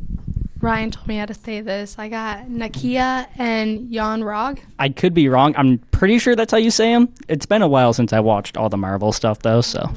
Ryan 0.60 0.90
told 0.90 1.06
me 1.06 1.16
how 1.18 1.26
to 1.26 1.34
say 1.34 1.60
this. 1.60 1.98
I 1.98 2.08
got 2.08 2.46
Nakia 2.46 3.28
and 3.38 3.88
Yon-Rogg. 3.90 4.58
I 4.78 4.88
could 4.88 5.14
be 5.14 5.28
wrong. 5.28 5.54
I'm 5.56 5.78
pretty 5.92 6.18
sure 6.18 6.34
that's 6.34 6.50
how 6.50 6.58
you 6.58 6.70
say 6.70 6.92
them. 6.92 7.12
It's 7.28 7.46
been 7.46 7.62
a 7.62 7.68
while 7.68 7.92
since 7.92 8.12
I 8.12 8.20
watched 8.20 8.56
all 8.56 8.68
the 8.68 8.76
Marvel 8.76 9.12
stuff, 9.12 9.40
though, 9.40 9.60
so. 9.60 9.90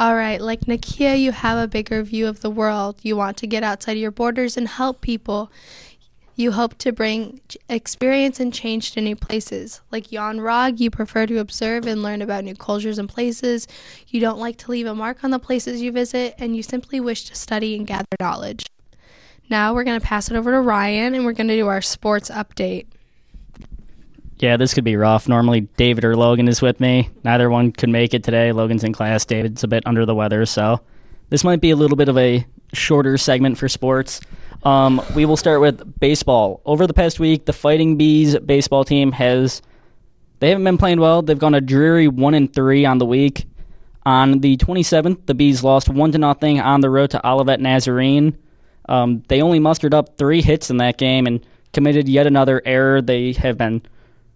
All 0.00 0.14
right, 0.14 0.40
like 0.40 0.60
Nakia, 0.60 1.20
you 1.20 1.30
have 1.30 1.58
a 1.58 1.68
bigger 1.68 2.02
view 2.02 2.26
of 2.26 2.40
the 2.40 2.48
world. 2.48 2.96
You 3.02 3.16
want 3.16 3.36
to 3.36 3.46
get 3.46 3.62
outside 3.62 3.98
your 3.98 4.10
borders 4.10 4.56
and 4.56 4.66
help 4.66 5.02
people. 5.02 5.52
You 6.34 6.52
hope 6.52 6.78
to 6.78 6.90
bring 6.90 7.42
experience 7.68 8.40
and 8.40 8.50
change 8.50 8.92
to 8.92 9.02
new 9.02 9.14
places. 9.14 9.82
Like 9.92 10.10
Yon-Rogg, 10.10 10.80
you 10.80 10.90
prefer 10.90 11.26
to 11.26 11.38
observe 11.38 11.86
and 11.86 12.02
learn 12.02 12.22
about 12.22 12.44
new 12.44 12.54
cultures 12.54 12.98
and 12.98 13.10
places. 13.10 13.68
You 14.08 14.20
don't 14.20 14.38
like 14.38 14.56
to 14.60 14.70
leave 14.70 14.86
a 14.86 14.94
mark 14.94 15.22
on 15.22 15.32
the 15.32 15.38
places 15.38 15.82
you 15.82 15.92
visit, 15.92 16.34
and 16.38 16.56
you 16.56 16.62
simply 16.62 16.98
wish 16.98 17.24
to 17.24 17.34
study 17.34 17.76
and 17.76 17.86
gather 17.86 18.06
knowledge. 18.18 18.64
Now 19.50 19.74
we're 19.74 19.84
going 19.84 20.00
to 20.00 20.06
pass 20.06 20.30
it 20.30 20.34
over 20.34 20.50
to 20.50 20.62
Ryan, 20.62 21.14
and 21.14 21.26
we're 21.26 21.34
going 21.34 21.48
to 21.48 21.56
do 21.56 21.68
our 21.68 21.82
sports 21.82 22.30
update. 22.30 22.86
Yeah, 24.40 24.56
this 24.56 24.72
could 24.72 24.84
be 24.84 24.96
rough. 24.96 25.28
Normally, 25.28 25.62
David 25.76 26.02
or 26.02 26.16
Logan 26.16 26.48
is 26.48 26.62
with 26.62 26.80
me. 26.80 27.10
Neither 27.24 27.50
one 27.50 27.72
could 27.72 27.90
make 27.90 28.14
it 28.14 28.24
today. 28.24 28.52
Logan's 28.52 28.84
in 28.84 28.92
class. 28.94 29.26
David's 29.26 29.62
a 29.62 29.68
bit 29.68 29.82
under 29.86 30.06
the 30.06 30.14
weather, 30.14 30.46
so 30.46 30.80
this 31.28 31.44
might 31.44 31.60
be 31.60 31.70
a 31.70 31.76
little 31.76 31.96
bit 31.96 32.08
of 32.08 32.16
a 32.16 32.46
shorter 32.72 33.18
segment 33.18 33.58
for 33.58 33.68
sports. 33.68 34.20
Um, 34.62 35.02
we 35.14 35.26
will 35.26 35.36
start 35.36 35.60
with 35.60 36.00
baseball. 36.00 36.62
Over 36.64 36.86
the 36.86 36.94
past 36.94 37.20
week, 37.20 37.44
the 37.44 37.52
Fighting 37.52 37.96
Bees 37.96 38.38
baseball 38.38 38.82
team 38.84 39.12
has 39.12 39.60
they 40.38 40.48
haven't 40.48 40.64
been 40.64 40.78
playing 40.78 41.00
well. 41.00 41.20
They've 41.20 41.38
gone 41.38 41.54
a 41.54 41.60
dreary 41.60 42.08
one 42.08 42.32
and 42.32 42.52
three 42.52 42.86
on 42.86 42.96
the 42.96 43.06
week. 43.06 43.46
On 44.06 44.40
the 44.40 44.56
27th, 44.56 45.26
the 45.26 45.34
Bees 45.34 45.62
lost 45.62 45.90
one 45.90 46.12
to 46.12 46.18
nothing 46.18 46.60
on 46.60 46.80
the 46.80 46.88
road 46.88 47.10
to 47.10 47.26
Olivet 47.28 47.60
Nazarene. 47.60 48.36
Um, 48.88 49.22
they 49.28 49.42
only 49.42 49.58
mustered 49.58 49.92
up 49.92 50.16
three 50.16 50.40
hits 50.40 50.70
in 50.70 50.78
that 50.78 50.96
game 50.96 51.26
and 51.26 51.44
committed 51.74 52.08
yet 52.08 52.26
another 52.26 52.62
error. 52.64 53.02
They 53.02 53.32
have 53.34 53.58
been 53.58 53.82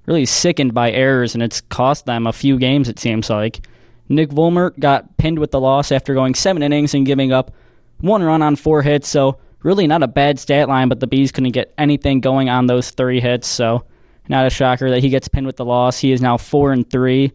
really 0.06 0.26
sickened 0.26 0.74
by 0.74 0.90
errors, 0.92 1.34
and 1.34 1.42
it's 1.42 1.60
cost 1.60 2.06
them 2.06 2.26
a 2.26 2.32
few 2.32 2.58
games, 2.58 2.88
it 2.88 2.98
seems 2.98 3.30
like. 3.30 3.66
Nick 4.08 4.30
Volmert 4.30 4.78
got 4.78 5.16
pinned 5.16 5.38
with 5.38 5.50
the 5.50 5.60
loss 5.60 5.90
after 5.90 6.14
going 6.14 6.34
seven 6.34 6.62
innings 6.62 6.94
and 6.94 7.06
giving 7.06 7.32
up 7.32 7.52
one 8.00 8.22
run 8.22 8.42
on 8.42 8.56
four 8.56 8.82
hits, 8.82 9.08
so 9.08 9.38
really 9.62 9.86
not 9.86 10.02
a 10.02 10.08
bad 10.08 10.38
stat 10.38 10.68
line, 10.68 10.88
but 10.88 11.00
the 11.00 11.06
Bees 11.06 11.32
couldn't 11.32 11.52
get 11.52 11.72
anything 11.78 12.20
going 12.20 12.48
on 12.48 12.66
those 12.66 12.90
three 12.90 13.20
hits, 13.20 13.48
so 13.48 13.84
not 14.28 14.46
a 14.46 14.50
shocker 14.50 14.90
that 14.90 15.00
he 15.02 15.08
gets 15.08 15.28
pinned 15.28 15.46
with 15.46 15.56
the 15.56 15.64
loss. 15.64 15.98
He 15.98 16.12
is 16.12 16.20
now 16.20 16.36
four 16.36 16.72
and 16.72 16.88
three. 16.88 17.32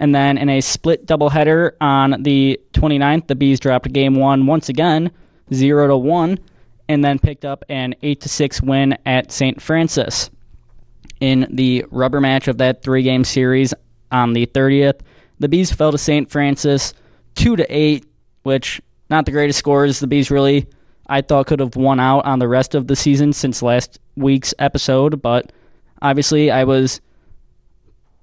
And 0.00 0.14
then 0.14 0.38
in 0.38 0.48
a 0.48 0.60
split 0.60 1.06
doubleheader 1.06 1.72
on 1.80 2.22
the 2.22 2.60
29th, 2.72 3.26
the 3.26 3.34
Bees 3.34 3.58
dropped 3.58 3.92
game 3.92 4.14
one 4.14 4.46
once 4.46 4.68
again, 4.68 5.10
zero 5.52 5.88
to 5.88 5.96
one, 5.96 6.38
and 6.88 7.04
then 7.04 7.18
picked 7.18 7.44
up 7.44 7.64
an 7.68 7.94
eight 8.02 8.20
to 8.20 8.28
six 8.28 8.62
win 8.62 8.96
at 9.06 9.32
St. 9.32 9.60
Francis 9.60 10.30
in 11.20 11.46
the 11.50 11.84
rubber 11.90 12.20
match 12.20 12.48
of 12.48 12.58
that 12.58 12.82
three 12.82 13.02
game 13.02 13.24
series 13.24 13.74
on 14.10 14.32
the 14.32 14.46
30th. 14.46 15.00
The 15.38 15.48
Bees 15.48 15.72
fell 15.72 15.92
to 15.92 15.98
St. 15.98 16.30
Francis 16.30 16.94
two 17.34 17.56
to 17.56 17.66
eight, 17.74 18.04
which 18.42 18.80
not 19.10 19.24
the 19.24 19.32
greatest 19.32 19.58
scores. 19.58 20.00
The 20.00 20.06
Bees 20.06 20.30
really, 20.30 20.66
I 21.06 21.20
thought, 21.20 21.46
could 21.46 21.60
have 21.60 21.76
won 21.76 22.00
out 22.00 22.24
on 22.24 22.38
the 22.38 22.48
rest 22.48 22.74
of 22.74 22.86
the 22.88 22.96
season 22.96 23.32
since 23.32 23.62
last 23.62 23.98
week's 24.16 24.52
episode, 24.58 25.22
but 25.22 25.52
obviously 26.02 26.50
I 26.50 26.64
was 26.64 27.00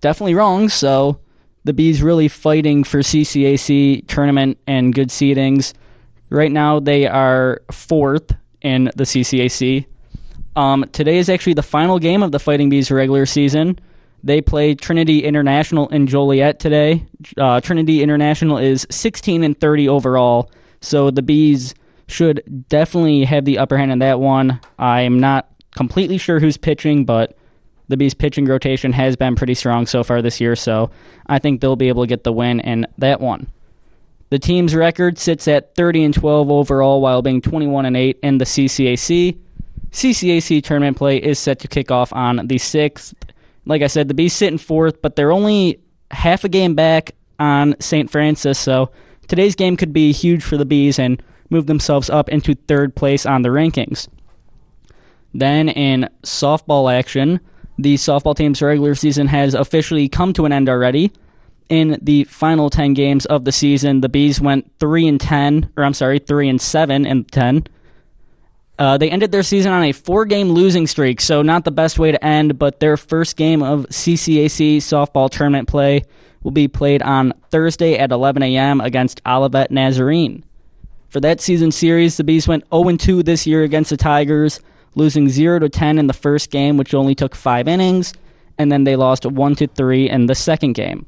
definitely 0.01 0.35
wrong. 0.35 0.69
So 0.69 1.19
the 1.63 1.73
Bees 1.73 2.03
really 2.03 2.27
fighting 2.27 2.83
for 2.83 2.99
CCAC 2.99 4.07
tournament 4.07 4.59
and 4.67 4.93
good 4.93 5.09
seedings. 5.09 5.73
Right 6.29 6.51
now 6.51 6.79
they 6.79 7.07
are 7.07 7.61
fourth 7.71 8.31
in 8.61 8.91
the 8.95 9.03
CCAC. 9.03 9.85
Um, 10.55 10.85
today 10.91 11.17
is 11.17 11.29
actually 11.29 11.53
the 11.53 11.63
final 11.63 11.99
game 11.99 12.23
of 12.23 12.31
the 12.31 12.39
Fighting 12.39 12.69
Bees 12.69 12.89
regular 12.89 13.25
season. 13.25 13.79
They 14.23 14.41
play 14.41 14.73
Trinity 14.73 15.23
International 15.23 15.87
in 15.89 16.07
Joliet 16.07 16.59
today. 16.59 17.05
Uh, 17.37 17.59
Trinity 17.61 18.01
International 18.01 18.57
is 18.57 18.87
16 18.89 19.43
and 19.43 19.59
30 19.59 19.89
overall, 19.89 20.51
so 20.81 21.11
the 21.11 21.21
Bees 21.21 21.75
should 22.07 22.65
definitely 22.69 23.25
have 23.25 23.45
the 23.45 23.57
upper 23.57 23.77
hand 23.77 23.91
in 23.91 23.99
that 23.99 24.19
one. 24.19 24.59
I'm 24.79 25.19
not 25.19 25.49
completely 25.75 26.17
sure 26.17 26.39
who's 26.39 26.57
pitching, 26.57 27.05
but 27.05 27.37
the 27.87 27.97
Bees 27.97 28.13
pitching 28.13 28.45
rotation 28.45 28.93
has 28.93 29.15
been 29.15 29.35
pretty 29.35 29.53
strong 29.53 29.85
so 29.85 30.03
far 30.03 30.21
this 30.21 30.41
year, 30.41 30.55
so 30.55 30.89
I 31.27 31.37
think 31.37 31.61
they'll 31.61 31.75
be 31.75 31.89
able 31.89 32.03
to 32.03 32.07
get 32.07 32.23
the 32.23 32.33
win 32.33 32.61
in 32.61 32.87
that 32.97 33.21
one. 33.21 33.47
The 34.29 34.39
team's 34.39 34.73
record 34.73 35.19
sits 35.19 35.47
at 35.47 35.75
30 35.75 36.05
and 36.05 36.13
12 36.13 36.49
overall 36.49 36.99
while 36.99 37.21
being 37.21 37.41
21 37.41 37.85
and 37.85 37.95
8 37.95 38.19
in 38.23 38.37
the 38.39 38.45
CCAC. 38.45 39.37
CCAC 39.95 40.63
tournament 40.63 40.97
play 40.97 41.17
is 41.17 41.39
set 41.39 41.59
to 41.59 41.67
kick 41.67 41.89
off 41.89 42.13
on 42.13 42.37
the 42.47 42.57
6th 42.57 43.13
like 43.65 43.81
I 43.81 43.87
said, 43.87 44.07
the 44.07 44.13
Bees 44.13 44.33
sit 44.33 44.51
in 44.51 44.57
fourth, 44.57 45.01
but 45.01 45.15
they're 45.15 45.31
only 45.31 45.79
half 46.11 46.43
a 46.43 46.49
game 46.49 46.75
back 46.75 47.15
on 47.39 47.75
St. 47.79 48.09
Francis, 48.09 48.59
so 48.59 48.91
today's 49.27 49.55
game 49.55 49.75
could 49.75 49.91
be 49.91 50.11
huge 50.11 50.43
for 50.43 50.57
the 50.57 50.65
Bees 50.65 50.99
and 50.99 51.21
move 51.49 51.65
themselves 51.65 52.09
up 52.09 52.29
into 52.29 52.55
third 52.55 52.95
place 52.95 53.25
on 53.25 53.41
the 53.41 53.49
rankings. 53.49 54.07
Then 55.33 55.69
in 55.69 56.09
softball 56.23 56.93
action, 56.93 57.39
the 57.77 57.95
softball 57.95 58.35
team's 58.35 58.61
regular 58.61 58.95
season 58.95 59.27
has 59.27 59.53
officially 59.53 60.07
come 60.07 60.31
to 60.33 60.45
an 60.45 60.53
end 60.53 60.69
already. 60.69 61.11
In 61.67 61.97
the 62.01 62.23
final 62.25 62.69
10 62.69 62.93
games 62.93 63.25
of 63.25 63.43
the 63.43 63.51
season, 63.51 64.01
the 64.01 64.09
Bees 64.09 64.39
went 64.39 64.71
3 64.79 65.07
and 65.07 65.19
10, 65.19 65.71
or 65.75 65.83
I'm 65.83 65.95
sorry, 65.95 66.19
3 66.19 66.47
and 66.49 66.61
7 66.61 67.05
and 67.05 67.29
10 67.31 67.67
uh, 68.77 68.97
they 68.97 69.09
ended 69.09 69.31
their 69.31 69.43
season 69.43 69.71
on 69.71 69.83
a 69.83 69.91
four 69.91 70.25
game 70.25 70.49
losing 70.49 70.85
streak, 70.87 71.21
so 71.21 71.41
not 71.41 71.63
the 71.63 71.71
best 71.71 71.97
way 71.97 72.11
to 72.11 72.25
end, 72.25 72.59
but 72.59 72.79
their 72.79 72.97
first 72.97 73.37
game 73.37 73.63
of 73.63 73.85
CCAC 73.87 74.77
softball 74.77 75.29
tournament 75.29 75.67
play 75.67 76.03
will 76.43 76.51
be 76.51 76.67
played 76.67 77.01
on 77.01 77.33
Thursday 77.49 77.97
at 77.97 78.11
11 78.11 78.43
a.m. 78.43 78.81
against 78.81 79.21
Olivet 79.25 79.71
Nazarene. 79.71 80.43
For 81.09 81.21
that 81.21 81.39
season 81.39 81.71
series, 81.71 82.17
the 82.17 82.25
Bees 82.25 82.47
went 82.47 82.65
0 82.73 82.97
2 82.97 83.23
this 83.23 83.47
year 83.47 83.63
against 83.63 83.91
the 83.91 83.97
Tigers, 83.97 84.59
losing 84.95 85.29
0 85.29 85.65
10 85.67 85.97
in 85.97 86.07
the 86.07 86.13
first 86.13 86.51
game, 86.51 86.75
which 86.75 86.93
only 86.93 87.15
took 87.15 87.33
five 87.33 87.69
innings, 87.69 88.13
and 88.57 88.69
then 88.69 88.83
they 88.83 88.97
lost 88.97 89.25
1 89.25 89.55
3 89.55 90.09
in 90.09 90.25
the 90.25 90.35
second 90.35 90.73
game. 90.73 91.05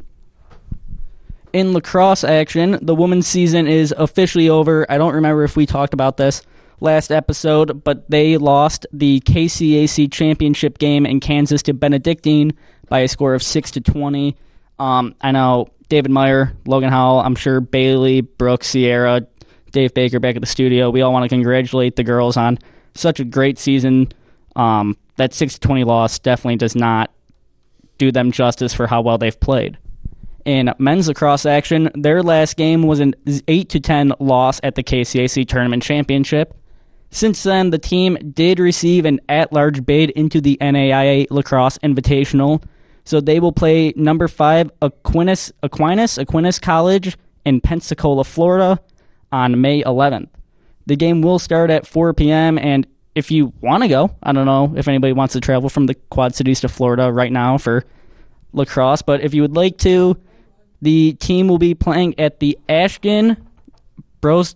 In 1.52 1.74
lacrosse 1.74 2.24
action, 2.24 2.80
the 2.82 2.96
women's 2.96 3.28
season 3.28 3.68
is 3.68 3.94
officially 3.98 4.48
over. 4.48 4.90
I 4.90 4.98
don't 4.98 5.16
remember 5.16 5.44
if 5.44 5.58
we 5.58 5.66
talked 5.66 5.94
about 5.94 6.16
this 6.16 6.42
last 6.80 7.12
episode, 7.12 7.84
but 7.84 8.10
they 8.10 8.38
lost 8.38 8.86
the 8.94 9.20
KCAC 9.22 10.12
championship 10.12 10.78
game 10.78 11.06
in 11.06 11.20
Kansas 11.20 11.64
to 11.64 11.74
Benedictine 11.74 12.54
by 12.90 13.00
a 13.00 13.08
score 13.08 13.34
of 13.34 13.44
six 13.44 13.72
to 13.72 13.82
twenty. 13.82 14.36
Um, 14.80 15.16
I 15.22 15.32
know 15.32 15.68
David 15.90 16.12
Meyer, 16.12 16.54
Logan 16.66 16.90
Howell, 16.90 17.22
I'm 17.22 17.36
sure 17.36 17.62
Bailey, 17.62 18.22
Brooks, 18.22 18.68
Sierra, 18.68 19.26
Dave 19.72 19.94
Baker 19.94 20.20
back 20.20 20.36
at 20.36 20.42
the 20.42 20.48
studio. 20.48 20.90
We 20.90 21.02
all 21.02 21.14
want 21.14 21.24
to 21.24 21.30
congratulate 21.30 21.96
the 21.96 22.04
girls 22.04 22.38
on 22.38 22.60
such 22.94 23.20
a 23.20 23.26
great 23.26 23.58
season. 23.58 24.12
Um, 24.56 24.98
that 25.18 25.34
six 25.34 25.56
to 25.56 25.60
twenty 25.60 25.84
loss 25.84 26.20
definitely 26.20 26.58
does 26.58 26.76
not 26.76 27.12
do 27.98 28.12
them 28.12 28.32
justice 28.32 28.74
for 28.74 28.88
how 28.88 29.02
well 29.02 29.18
they've 29.18 29.40
played. 29.40 29.78
In 30.46 30.74
men's 30.78 31.10
lacrosse 31.10 31.46
action, 31.46 31.90
their 31.94 32.24
last 32.24 32.56
game 32.56 32.84
was 32.84 33.02
an 33.02 33.16
8 33.50 33.68
to 33.68 33.82
10 33.82 34.14
loss 34.20 34.62
at 34.64 34.76
the 34.76 34.84
KCAC 34.84 35.46
Tournament 35.46 35.84
Championship. 35.84 36.56
Since 37.10 37.44
then, 37.44 37.70
the 37.70 37.80
team 37.80 38.18
did 38.34 38.60
receive 38.60 39.06
an 39.06 39.20
at 39.30 39.54
large 39.54 39.86
bid 39.86 40.10
into 40.12 40.42
the 40.42 40.58
NAIA 40.60 41.28
Lacrosse 41.30 41.78
Invitational. 41.80 42.64
So 43.06 43.22
they 43.22 43.40
will 43.40 43.54
play 43.54 43.94
number 43.96 44.28
five 44.28 44.70
Aquinas, 44.82 45.52
Aquinas, 45.64 46.18
Aquinas 46.18 46.60
College 46.60 47.18
in 47.46 47.62
Pensacola, 47.62 48.26
Florida 48.26 48.80
on 49.32 49.62
May 49.62 49.82
11th. 49.84 50.28
The 50.86 50.96
game 50.96 51.22
will 51.22 51.40
start 51.40 51.70
at 51.70 51.88
4 51.88 52.14
p.m. 52.14 52.58
And 52.58 52.86
if 53.16 53.32
you 53.32 53.54
want 53.62 53.84
to 53.84 53.90
go, 53.90 54.16
I 54.22 54.34
don't 54.34 54.46
know 54.46 54.74
if 54.76 54.88
anybody 54.88 55.14
wants 55.14 55.34
to 55.34 55.42
travel 55.42 55.70
from 55.70 55.86
the 55.86 55.96
Quad 55.96 56.36
Cities 56.36 56.62
to 56.62 56.70
Florida 56.70 57.12
right 57.12 57.32
now 57.32 57.58
for 57.58 57.86
lacrosse, 58.54 59.02
but 59.02 59.22
if 59.22 59.34
you 59.34 59.42
would 59.42 59.56
like 59.56 59.78
to, 59.80 60.18
the 60.82 61.14
team 61.14 61.48
will 61.48 61.58
be 61.58 61.74
playing 61.74 62.20
at 62.20 62.40
the 62.40 62.58
Ashton 62.70 63.38
Bros 64.22 64.56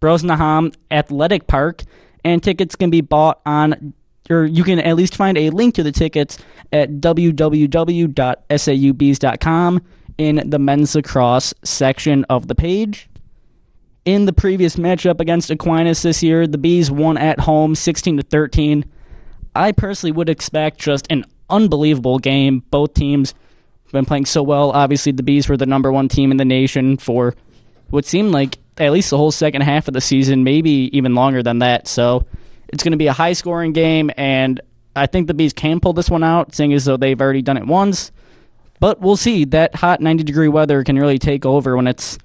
Brosnahan 0.00 0.74
Athletic 0.90 1.46
Park, 1.46 1.84
and 2.24 2.42
tickets 2.42 2.76
can 2.76 2.90
be 2.90 3.00
bought 3.00 3.40
on, 3.46 3.94
or 4.30 4.44
you 4.44 4.64
can 4.64 4.80
at 4.80 4.96
least 4.96 5.16
find 5.16 5.38
a 5.38 5.50
link 5.50 5.74
to 5.76 5.82
the 5.82 5.92
tickets 5.92 6.38
at 6.72 6.90
www.saubees.com 6.90 9.82
in 10.18 10.50
the 10.50 10.58
men's 10.58 10.94
lacrosse 10.94 11.54
section 11.62 12.24
of 12.24 12.48
the 12.48 12.54
page. 12.54 13.08
In 14.04 14.24
the 14.24 14.32
previous 14.32 14.76
matchup 14.76 15.20
against 15.20 15.50
Aquinas 15.50 16.02
this 16.02 16.22
year, 16.22 16.46
the 16.46 16.58
Bees 16.58 16.90
won 16.90 17.18
at 17.18 17.40
home 17.40 17.74
16 17.74 18.18
to 18.18 18.22
13. 18.22 18.84
I 19.54 19.72
personally 19.72 20.12
would 20.12 20.28
expect 20.28 20.78
just 20.78 21.06
an 21.10 21.24
unbelievable 21.50 22.18
game. 22.18 22.62
Both 22.70 22.94
teams 22.94 23.34
have 23.84 23.92
been 23.92 24.06
playing 24.06 24.26
so 24.26 24.42
well. 24.42 24.70
Obviously, 24.70 25.12
the 25.12 25.22
Bees 25.22 25.48
were 25.48 25.56
the 25.56 25.66
number 25.66 25.92
one 25.92 26.08
team 26.08 26.30
in 26.30 26.36
the 26.36 26.44
nation 26.44 26.96
for 26.96 27.34
what 27.90 28.04
seemed 28.04 28.32
like 28.32 28.58
at 28.78 28.92
least 28.92 29.10
the 29.10 29.16
whole 29.16 29.32
second 29.32 29.62
half 29.62 29.88
of 29.88 29.94
the 29.94 30.00
season, 30.00 30.44
maybe 30.44 30.90
even 30.96 31.14
longer 31.14 31.42
than 31.42 31.58
that. 31.58 31.88
So 31.88 32.26
it's 32.68 32.82
going 32.82 32.92
to 32.92 32.98
be 32.98 33.06
a 33.06 33.12
high 33.12 33.32
scoring 33.32 33.72
game, 33.72 34.10
and 34.16 34.60
I 34.94 35.06
think 35.06 35.26
the 35.26 35.34
Bees 35.34 35.52
can 35.52 35.80
pull 35.80 35.92
this 35.92 36.10
one 36.10 36.24
out, 36.24 36.54
seeing 36.54 36.72
as 36.72 36.84
though 36.84 36.96
they've 36.96 37.20
already 37.20 37.42
done 37.42 37.56
it 37.56 37.66
once. 37.66 38.12
But 38.80 39.00
we'll 39.00 39.16
see. 39.16 39.44
That 39.44 39.74
hot 39.74 40.00
90 40.00 40.24
degree 40.24 40.48
weather 40.48 40.84
can 40.84 40.96
really 40.96 41.18
take 41.18 41.44
over 41.44 41.76
when 41.76 41.86
it's, 41.86 42.18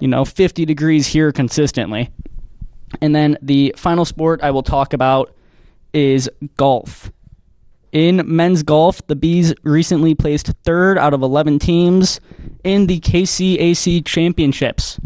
you 0.00 0.08
know, 0.08 0.24
50 0.24 0.64
degrees 0.64 1.06
here 1.06 1.30
consistently. 1.32 2.10
And 3.00 3.14
then 3.14 3.38
the 3.40 3.74
final 3.76 4.04
sport 4.04 4.40
I 4.42 4.50
will 4.50 4.64
talk 4.64 4.92
about 4.92 5.34
is 5.92 6.28
golf. 6.56 7.12
In 7.92 8.22
men's 8.24 8.62
golf, 8.62 9.04
the 9.08 9.16
Bees 9.16 9.52
recently 9.62 10.14
placed 10.14 10.48
third 10.64 10.96
out 10.96 11.12
of 11.12 11.22
11 11.22 11.58
teams 11.58 12.20
in 12.62 12.86
the 12.86 13.00
KCAC 13.00 14.04
Championships. 14.04 15.00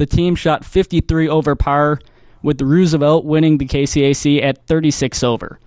The 0.00 0.06
team 0.06 0.34
shot 0.34 0.64
53 0.64 1.28
over 1.28 1.54
par, 1.54 2.00
with 2.40 2.62
Roosevelt 2.62 3.26
winning 3.26 3.58
the 3.58 3.66
KCAC 3.66 4.42
at 4.42 4.66
36 4.66 5.22
over. 5.22 5.60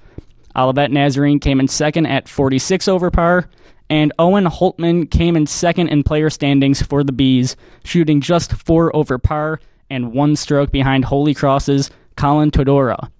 Olivet 0.55 0.89
Nazarene 0.89 1.39
came 1.39 1.59
in 1.59 1.67
second 1.67 2.07
at 2.07 2.27
46 2.27 2.87
over 2.87 3.11
par, 3.11 3.47
and 3.91 4.11
Owen 4.17 4.45
Holtman 4.45 5.11
came 5.11 5.35
in 5.35 5.45
second 5.45 5.89
in 5.89 6.01
player 6.01 6.31
standings 6.31 6.81
for 6.81 7.03
the 7.03 7.11
Bees, 7.11 7.55
shooting 7.83 8.21
just 8.21 8.53
four 8.53 8.95
over 8.95 9.19
par 9.19 9.59
and 9.91 10.13
one 10.13 10.35
stroke 10.35 10.71
behind 10.71 11.05
Holy 11.05 11.35
Cross's 11.35 11.91
Colin 12.15 12.49
Todora. 12.49 13.11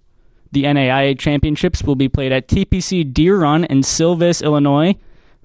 The 0.52 0.64
NAIA 0.64 1.20
Championships 1.20 1.84
will 1.84 1.96
be 1.96 2.10
played 2.10 2.32
at 2.32 2.48
TPC 2.48 3.14
Deer 3.14 3.38
Run 3.38 3.66
in 3.66 3.84
Silvis, 3.84 4.42
Illinois, 4.42 4.96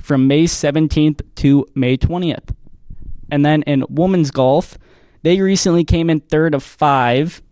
from 0.00 0.28
May 0.28 0.44
17th 0.44 1.20
to 1.34 1.66
May 1.74 1.98
20th. 1.98 2.54
And 3.30 3.44
then 3.44 3.60
in 3.64 3.84
women's 3.90 4.30
golf, 4.30 4.78
they 5.22 5.40
recently 5.40 5.84
came 5.84 6.10
in 6.10 6.20
third 6.20 6.54
of 6.54 6.62
five 6.62 7.42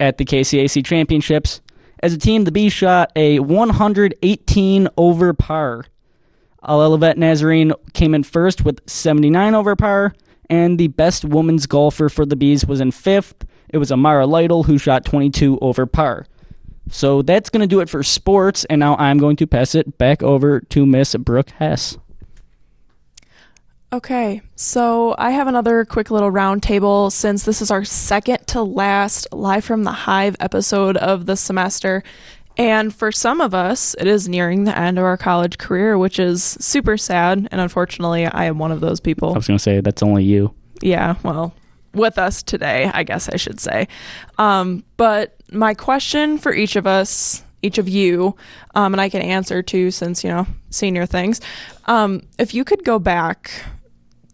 at 0.00 0.18
the 0.18 0.24
KCAC 0.24 0.84
Championships. 0.84 1.60
As 2.02 2.12
a 2.12 2.18
team, 2.18 2.44
the 2.44 2.52
Bees 2.52 2.72
shot 2.72 3.12
a 3.14 3.38
118 3.38 4.88
over 4.96 5.32
par. 5.32 5.84
Olivet 6.68 7.18
Nazarene 7.18 7.72
came 7.92 8.14
in 8.14 8.22
first 8.22 8.64
with 8.64 8.80
79 8.88 9.54
over 9.54 9.76
par, 9.76 10.14
and 10.50 10.78
the 10.78 10.88
best 10.88 11.24
women's 11.24 11.66
golfer 11.66 12.08
for 12.08 12.26
the 12.26 12.36
Bees 12.36 12.66
was 12.66 12.80
in 12.80 12.90
fifth. 12.90 13.46
It 13.70 13.78
was 13.78 13.92
Amara 13.92 14.26
Lytle 14.26 14.64
who 14.64 14.78
shot 14.78 15.04
22 15.04 15.58
over 15.60 15.86
par. 15.86 16.26
So 16.90 17.22
that's 17.22 17.50
going 17.50 17.60
to 17.60 17.66
do 17.66 17.80
it 17.80 17.88
for 17.88 18.02
sports, 18.02 18.64
and 18.66 18.80
now 18.80 18.96
I'm 18.96 19.18
going 19.18 19.36
to 19.36 19.46
pass 19.46 19.74
it 19.74 19.98
back 19.98 20.22
over 20.22 20.60
to 20.60 20.84
Miss 20.84 21.14
Brooke 21.14 21.50
Hess. 21.50 21.96
Okay, 23.92 24.40
so 24.56 25.14
I 25.18 25.32
have 25.32 25.48
another 25.48 25.84
quick 25.84 26.10
little 26.10 26.32
roundtable 26.32 27.12
since 27.12 27.44
this 27.44 27.60
is 27.60 27.70
our 27.70 27.84
second 27.84 28.46
to 28.46 28.62
last 28.62 29.28
live 29.32 29.66
from 29.66 29.84
the 29.84 29.92
Hive 29.92 30.34
episode 30.40 30.96
of 30.96 31.26
the 31.26 31.36
semester. 31.36 32.02
And 32.56 32.94
for 32.94 33.12
some 33.12 33.42
of 33.42 33.52
us, 33.52 33.94
it 34.00 34.06
is 34.06 34.30
nearing 34.30 34.64
the 34.64 34.76
end 34.76 34.98
of 34.98 35.04
our 35.04 35.18
college 35.18 35.58
career, 35.58 35.98
which 35.98 36.18
is 36.18 36.42
super 36.42 36.96
sad. 36.96 37.46
And 37.52 37.60
unfortunately, 37.60 38.24
I 38.24 38.46
am 38.46 38.58
one 38.58 38.72
of 38.72 38.80
those 38.80 38.98
people. 38.98 39.34
I 39.34 39.36
was 39.36 39.46
going 39.46 39.58
to 39.58 39.62
say 39.62 39.80
that's 39.82 40.02
only 40.02 40.24
you. 40.24 40.54
Yeah, 40.80 41.16
well, 41.22 41.52
with 41.92 42.16
us 42.16 42.42
today, 42.42 42.90
I 42.94 43.02
guess 43.02 43.28
I 43.28 43.36
should 43.36 43.60
say. 43.60 43.88
Um, 44.38 44.84
but 44.96 45.36
my 45.52 45.74
question 45.74 46.38
for 46.38 46.54
each 46.54 46.76
of 46.76 46.86
us, 46.86 47.44
each 47.60 47.76
of 47.76 47.90
you, 47.90 48.36
um, 48.74 48.94
and 48.94 49.02
I 49.02 49.10
can 49.10 49.20
answer 49.20 49.62
too, 49.62 49.90
since, 49.90 50.24
you 50.24 50.30
know, 50.30 50.46
senior 50.70 51.04
things. 51.04 51.42
Um, 51.84 52.22
if 52.38 52.54
you 52.54 52.64
could 52.64 52.84
go 52.84 52.98
back 52.98 53.66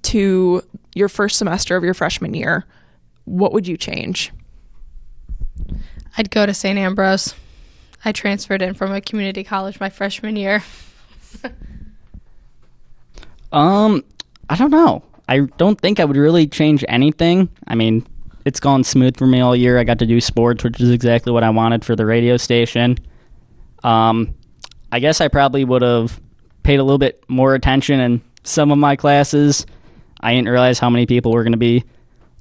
to 0.08 0.62
your 0.94 1.08
first 1.08 1.38
semester 1.38 1.76
of 1.76 1.84
your 1.84 1.94
freshman 1.94 2.34
year, 2.34 2.64
what 3.24 3.52
would 3.52 3.66
you 3.66 3.76
change? 3.76 4.32
I'd 6.16 6.30
go 6.30 6.46
to 6.46 6.54
St. 6.54 6.78
Ambrose. 6.78 7.34
I 8.04 8.12
transferred 8.12 8.62
in 8.62 8.74
from 8.74 8.92
a 8.92 9.00
community 9.00 9.44
college 9.44 9.80
my 9.80 9.90
freshman 9.90 10.36
year. 10.36 10.62
Um, 13.52 14.04
I 14.50 14.56
don't 14.56 14.70
know. 14.70 15.02
I 15.28 15.40
don't 15.56 15.80
think 15.80 16.00
I 16.00 16.04
would 16.04 16.16
really 16.16 16.46
change 16.46 16.84
anything. 16.88 17.48
I 17.66 17.74
mean, 17.74 18.06
it's 18.44 18.60
gone 18.60 18.84
smooth 18.84 19.16
for 19.16 19.26
me 19.26 19.40
all 19.40 19.54
year. 19.54 19.78
I 19.78 19.84
got 19.84 19.98
to 20.00 20.06
do 20.06 20.20
sports, 20.20 20.64
which 20.64 20.80
is 20.80 20.90
exactly 20.90 21.32
what 21.32 21.44
I 21.44 21.50
wanted 21.50 21.84
for 21.84 21.96
the 21.96 22.06
radio 22.06 22.36
station. 22.36 22.98
Um, 23.84 24.34
I 24.90 25.00
guess 25.00 25.20
I 25.20 25.28
probably 25.28 25.64
would 25.64 25.82
have 25.82 26.20
paid 26.62 26.78
a 26.78 26.82
little 26.82 26.98
bit 26.98 27.22
more 27.28 27.54
attention 27.54 28.00
in 28.00 28.22
some 28.42 28.70
of 28.70 28.78
my 28.78 28.96
classes. 28.96 29.66
I 30.20 30.34
didn't 30.34 30.48
realize 30.48 30.78
how 30.78 30.90
many 30.90 31.06
people 31.06 31.32
were 31.32 31.42
going 31.42 31.52
to 31.52 31.58
be 31.58 31.84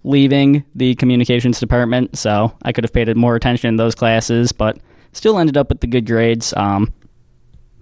leaving 0.03 0.63
the 0.75 0.95
communications 0.95 1.59
department, 1.59 2.17
so 2.17 2.55
I 2.63 2.71
could 2.71 2.83
have 2.83 2.93
paid 2.93 3.15
more 3.15 3.35
attention 3.35 3.69
in 3.69 3.75
those 3.75 3.95
classes, 3.95 4.51
but 4.51 4.77
still 5.11 5.37
ended 5.37 5.57
up 5.57 5.69
with 5.69 5.81
the 5.81 5.87
good 5.87 6.05
grades. 6.05 6.53
Um, 6.55 6.93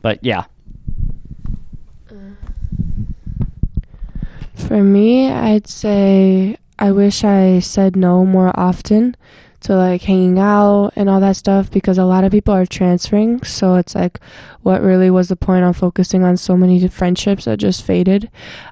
but 0.01 0.19
yeah, 0.23 0.45
For 4.55 4.84
me, 4.84 5.29
I'd 5.29 5.67
say 5.67 6.58
I 6.79 6.91
wish 6.91 7.23
I 7.23 7.60
said 7.60 7.95
no 7.95 8.25
more 8.25 8.51
often 8.60 9.15
to 9.61 9.75
like 9.75 10.01
hanging 10.01 10.39
out 10.39 10.91
and 10.95 11.09
all 11.09 11.19
that 11.19 11.35
stuff 11.35 11.71
because 11.71 11.97
a 11.97 12.05
lot 12.05 12.23
of 12.23 12.31
people 12.31 12.53
are 12.53 12.65
transferring. 12.65 13.43
So 13.43 13.75
it's 13.75 13.95
like, 13.95 14.19
what 14.61 14.81
really 14.81 15.09
was 15.09 15.29
the 15.29 15.35
point 15.35 15.63
on 15.63 15.73
focusing 15.73 16.23
on 16.23 16.37
so 16.37 16.55
many 16.55 16.87
friendships 16.87 17.45
that 17.45 17.57
just 17.57 17.83
faded? 17.83 18.29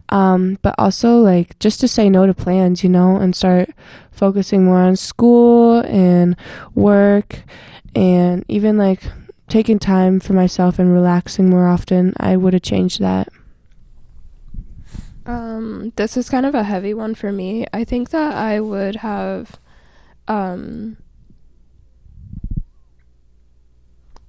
Um, 0.10 0.60
but 0.62 0.76
also, 0.78 1.18
like, 1.18 1.58
just 1.60 1.80
to 1.82 1.88
say 1.88 2.10
no 2.10 2.26
to 2.26 2.34
plans, 2.34 2.84
you 2.84 2.90
know, 2.90 3.18
and 3.18 3.36
start 3.36 3.70
focusing 4.12 4.66
more 4.66 4.80
on 4.80 4.96
school 4.96 5.82
and 5.82 6.36
work 6.76 7.44
and 7.96 8.46
even 8.48 8.78
like 8.78 9.02
taking 9.50 9.80
time 9.80 10.20
for 10.20 10.34
myself 10.34 10.80
and 10.80 10.92
relaxing 10.92 11.50
more 11.50 11.68
often. 11.68 12.14
I 12.18 12.38
would 12.38 12.54
have 12.54 12.64
changed 12.64 13.00
that. 13.02 13.30
Um, 15.26 15.94
this 15.96 16.18
is 16.18 16.30
kind 16.30 16.46
of 16.46 16.54
a 16.56 16.64
heavy 16.64 16.94
one 16.94 17.16
for 17.16 17.32
me. 17.32 17.66
I 17.72 17.84
think 17.84 18.10
that 18.10 18.36
I 18.36 18.60
would 18.60 18.98
have, 18.98 19.60
um, 20.28 20.98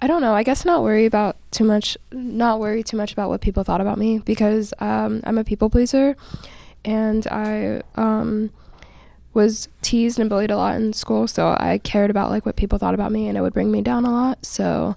I 0.00 0.06
don't 0.06 0.20
know. 0.20 0.34
I 0.34 0.42
guess 0.42 0.64
not 0.64 0.82
worry 0.82 1.06
about 1.06 1.36
too 1.50 1.64
much, 1.64 1.96
not 2.12 2.60
worry 2.60 2.82
too 2.82 2.96
much 2.96 3.12
about 3.12 3.30
what 3.30 3.40
people 3.40 3.64
thought 3.64 3.80
about 3.80 3.96
me 3.96 4.18
because 4.18 4.74
um, 4.78 5.22
I'm 5.24 5.38
a 5.38 5.44
people 5.44 5.70
pleaser, 5.70 6.16
and 6.84 7.26
I 7.28 7.80
um, 7.94 8.50
was 9.32 9.68
teased 9.82 10.18
and 10.18 10.28
bullied 10.28 10.50
a 10.50 10.56
lot 10.56 10.76
in 10.76 10.92
school. 10.92 11.26
So 11.26 11.56
I 11.58 11.78
cared 11.78 12.10
about 12.10 12.30
like 12.30 12.44
what 12.44 12.56
people 12.56 12.78
thought 12.78 12.94
about 12.94 13.12
me, 13.12 13.28
and 13.28 13.38
it 13.38 13.40
would 13.40 13.54
bring 13.54 13.70
me 13.70 13.80
down 13.80 14.04
a 14.04 14.10
lot. 14.10 14.44
So 14.44 14.94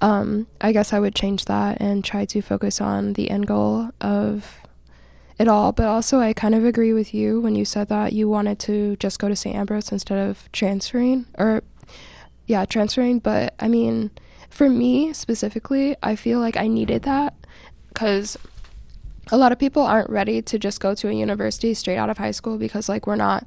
um, 0.00 0.46
I 0.60 0.72
guess 0.72 0.92
I 0.92 1.00
would 1.00 1.14
change 1.14 1.44
that 1.44 1.80
and 1.80 2.04
try 2.04 2.24
to 2.24 2.42
focus 2.42 2.80
on 2.80 3.12
the 3.12 3.30
end 3.30 3.46
goal 3.46 3.90
of 4.00 4.58
it 5.38 5.48
all. 5.48 5.72
But 5.72 5.86
also, 5.86 6.18
I 6.18 6.32
kind 6.32 6.54
of 6.54 6.64
agree 6.64 6.92
with 6.92 7.14
you 7.14 7.40
when 7.40 7.54
you 7.54 7.64
said 7.64 7.88
that 7.88 8.12
you 8.12 8.28
wanted 8.28 8.58
to 8.60 8.96
just 8.96 9.18
go 9.18 9.28
to 9.28 9.36
St. 9.36 9.54
Ambrose 9.54 9.92
instead 9.92 10.18
of 10.18 10.50
transferring, 10.52 11.26
or 11.38 11.62
yeah, 12.46 12.64
transferring. 12.64 13.18
But 13.20 13.54
I 13.58 13.68
mean, 13.68 14.10
for 14.50 14.68
me 14.68 15.12
specifically, 15.12 15.96
I 16.02 16.16
feel 16.16 16.40
like 16.40 16.56
I 16.56 16.66
needed 16.66 17.02
that 17.02 17.34
because 17.88 18.36
a 19.30 19.36
lot 19.36 19.52
of 19.52 19.58
people 19.58 19.82
aren't 19.82 20.10
ready 20.10 20.40
to 20.42 20.58
just 20.58 20.80
go 20.80 20.94
to 20.94 21.08
a 21.08 21.12
university 21.12 21.74
straight 21.74 21.98
out 21.98 22.10
of 22.10 22.18
high 22.18 22.30
school 22.30 22.58
because 22.58 22.88
like 22.88 23.06
we're 23.06 23.16
not 23.16 23.46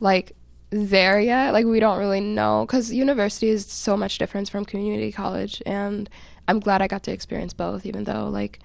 like 0.00 0.32
there 0.70 1.18
yet 1.18 1.52
like 1.52 1.64
we 1.64 1.80
don't 1.80 1.98
really 1.98 2.20
know 2.20 2.64
because 2.66 2.92
university 2.92 3.48
is 3.48 3.66
so 3.66 3.96
much 3.96 4.18
different 4.18 4.50
from 4.50 4.66
community 4.66 5.10
college 5.10 5.62
and 5.64 6.10
i'm 6.46 6.60
glad 6.60 6.82
i 6.82 6.86
got 6.86 7.02
to 7.02 7.10
experience 7.10 7.54
both 7.54 7.86
even 7.86 8.04
though 8.04 8.28
like 8.28 8.58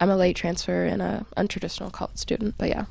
i'm 0.00 0.10
a 0.10 0.16
late 0.16 0.36
transfer 0.36 0.84
and 0.84 1.00
a 1.02 1.24
untraditional 1.36 1.92
college 1.92 2.16
student 2.16 2.54
but 2.58 2.68
yeah 2.68 2.84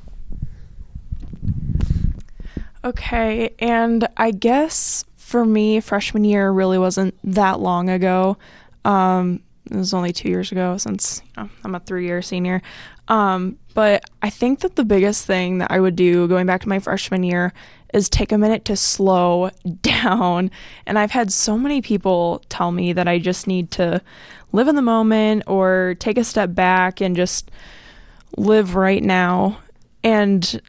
Okay, 2.82 3.54
and 3.58 4.08
I 4.16 4.30
guess 4.30 5.04
for 5.16 5.44
me, 5.44 5.80
freshman 5.80 6.24
year 6.24 6.50
really 6.50 6.78
wasn't 6.78 7.14
that 7.24 7.60
long 7.60 7.90
ago. 7.90 8.38
Um, 8.86 9.40
it 9.70 9.76
was 9.76 9.92
only 9.92 10.12
two 10.12 10.30
years 10.30 10.50
ago 10.50 10.78
since 10.78 11.20
you 11.36 11.42
know, 11.42 11.50
I'm 11.62 11.74
a 11.74 11.80
three 11.80 12.06
year 12.06 12.22
senior. 12.22 12.62
Um, 13.08 13.58
but 13.74 14.04
I 14.22 14.30
think 14.30 14.60
that 14.60 14.76
the 14.76 14.84
biggest 14.84 15.26
thing 15.26 15.58
that 15.58 15.70
I 15.70 15.78
would 15.78 15.94
do 15.94 16.26
going 16.26 16.46
back 16.46 16.62
to 16.62 16.68
my 16.68 16.78
freshman 16.78 17.22
year 17.22 17.52
is 17.92 18.08
take 18.08 18.32
a 18.32 18.38
minute 18.38 18.64
to 18.66 18.76
slow 18.76 19.50
down. 19.82 20.50
And 20.86 20.98
I've 20.98 21.10
had 21.10 21.32
so 21.32 21.58
many 21.58 21.82
people 21.82 22.42
tell 22.48 22.72
me 22.72 22.92
that 22.92 23.08
I 23.08 23.18
just 23.18 23.46
need 23.46 23.70
to 23.72 24.00
live 24.52 24.68
in 24.68 24.76
the 24.76 24.82
moment 24.82 25.44
or 25.46 25.96
take 25.98 26.18
a 26.18 26.24
step 26.24 26.54
back 26.54 27.00
and 27.00 27.16
just 27.16 27.50
live 28.36 28.74
right 28.74 29.02
now. 29.02 29.58
And 30.02 30.60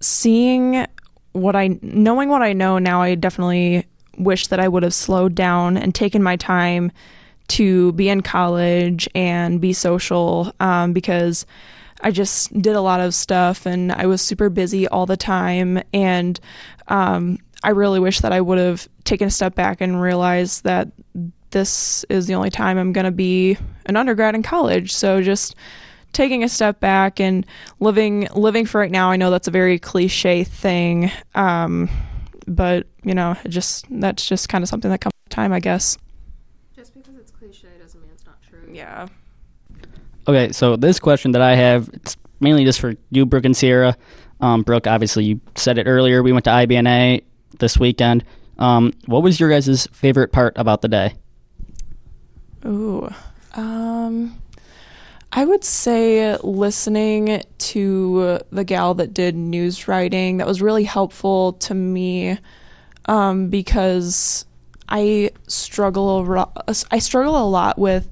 seeing 0.00 0.86
what 1.32 1.54
I 1.54 1.78
knowing 1.82 2.28
what 2.28 2.42
I 2.42 2.52
know 2.52 2.78
now, 2.78 3.02
I 3.02 3.14
definitely 3.14 3.86
wish 4.16 4.48
that 4.48 4.60
I 4.60 4.68
would 4.68 4.82
have 4.82 4.94
slowed 4.94 5.34
down 5.34 5.76
and 5.76 5.94
taken 5.94 6.22
my 6.22 6.36
time 6.36 6.90
to 7.48 7.92
be 7.92 8.08
in 8.08 8.20
college 8.20 9.08
and 9.14 9.60
be 9.60 9.72
social 9.72 10.52
um, 10.60 10.92
because 10.92 11.46
I 12.00 12.10
just 12.10 12.52
did 12.60 12.76
a 12.76 12.80
lot 12.80 13.00
of 13.00 13.14
stuff 13.14 13.66
and 13.66 13.92
I 13.92 14.06
was 14.06 14.22
super 14.22 14.48
busy 14.50 14.86
all 14.86 15.06
the 15.06 15.16
time. 15.16 15.82
And 15.92 16.38
um, 16.88 17.38
I 17.62 17.70
really 17.70 18.00
wish 18.00 18.20
that 18.20 18.32
I 18.32 18.40
would 18.40 18.58
have 18.58 18.88
taken 19.04 19.26
a 19.28 19.30
step 19.30 19.54
back 19.54 19.80
and 19.80 20.00
realized 20.00 20.64
that 20.64 20.88
this 21.50 22.04
is 22.08 22.26
the 22.26 22.34
only 22.34 22.50
time 22.50 22.78
I'm 22.78 22.92
going 22.92 23.04
to 23.06 23.10
be 23.10 23.56
an 23.86 23.96
undergrad 23.96 24.34
in 24.34 24.42
college. 24.42 24.92
So 24.92 25.22
just 25.22 25.56
taking 26.12 26.42
a 26.44 26.48
step 26.48 26.80
back 26.80 27.20
and 27.20 27.44
living 27.80 28.28
living 28.34 28.66
for 28.66 28.80
right 28.80 28.90
now. 28.90 29.10
I 29.10 29.16
know 29.16 29.30
that's 29.30 29.48
a 29.48 29.52
very 29.52 29.78
cliche 29.78 30.44
thing, 30.44 31.10
um, 31.34 31.88
but 32.46 32.86
you 33.04 33.14
know, 33.14 33.36
just 33.48 33.86
that's 33.90 34.26
just 34.26 34.48
kind 34.48 34.62
of 34.62 34.68
something 34.68 34.90
that 34.90 35.00
comes 35.00 35.12
with 35.24 35.30
time, 35.34 35.52
I 35.52 35.60
guess. 35.60 35.98
just 36.74 36.94
because 36.94 37.16
it's 37.16 37.30
cliche 37.30 37.68
doesn't 37.80 38.00
mean 38.00 38.10
it's 38.12 38.24
not 38.24 38.40
true 38.42 38.60
Yeah. 38.72 39.08
Okay, 40.28 40.52
so 40.52 40.76
this 40.76 41.00
question 41.00 41.32
that 41.32 41.42
I 41.42 41.54
have, 41.54 41.88
it's 41.94 42.16
mainly 42.38 42.64
just 42.64 42.80
for 42.80 42.94
you, 43.10 43.24
Brooke 43.24 43.46
and 43.46 43.56
Sierra. 43.56 43.96
Um, 44.40 44.62
Brooke, 44.62 44.86
obviously, 44.86 45.24
you 45.24 45.40
said 45.56 45.78
it 45.78 45.86
earlier. 45.86 46.22
We 46.22 46.32
went 46.32 46.44
to 46.44 46.50
IBNA 46.50 47.22
this 47.58 47.78
weekend. 47.78 48.24
Um, 48.58 48.92
what 49.06 49.22
was 49.22 49.40
your 49.40 49.48
guys' 49.48 49.86
favorite 49.92 50.32
part 50.32 50.52
about 50.56 50.82
the 50.82 50.88
day? 50.88 51.14
Ooh. 52.66 53.08
Um 53.54 54.38
I 55.30 55.44
would 55.44 55.62
say 55.62 56.36
listening 56.38 57.42
to 57.58 58.40
the 58.50 58.64
gal 58.64 58.94
that 58.94 59.12
did 59.12 59.36
news 59.36 59.86
writing 59.86 60.38
that 60.38 60.46
was 60.46 60.62
really 60.62 60.84
helpful 60.84 61.52
to 61.54 61.74
me 61.74 62.38
um, 63.04 63.48
because 63.48 64.46
I 64.88 65.30
struggle 65.46 66.50
I 66.90 66.98
struggle 66.98 67.36
a 67.36 67.48
lot 67.48 67.78
with 67.78 68.08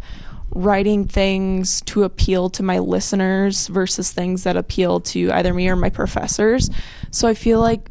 writing 0.57 1.07
things 1.07 1.83
to 1.83 2.05
appeal 2.05 2.49
to 2.51 2.63
my 2.63 2.79
listeners 2.79 3.67
versus 3.69 4.11
things 4.11 4.45
that 4.45 4.57
appeal 4.57 5.01
to 5.01 5.31
either 5.33 5.53
me 5.53 5.69
or 5.69 5.77
my 5.77 5.91
professors. 5.91 6.71
So 7.11 7.29
I 7.29 7.35
feel 7.35 7.61
like 7.61 7.91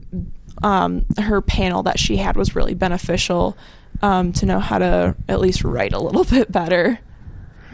um, 0.63 1.06
her 1.19 1.41
panel 1.41 1.84
that 1.84 1.99
she 1.99 2.17
had 2.17 2.36
was 2.36 2.56
really 2.56 2.73
beneficial 2.73 3.58
um, 4.01 4.34
to 4.34 4.45
know 4.45 4.60
how 4.60 4.80
to 4.80 5.15
at 5.30 5.39
least 5.39 5.63
write 5.63 5.93
a 5.93 5.99
little 5.99 6.23
bit 6.38 6.51
better. 6.51 6.99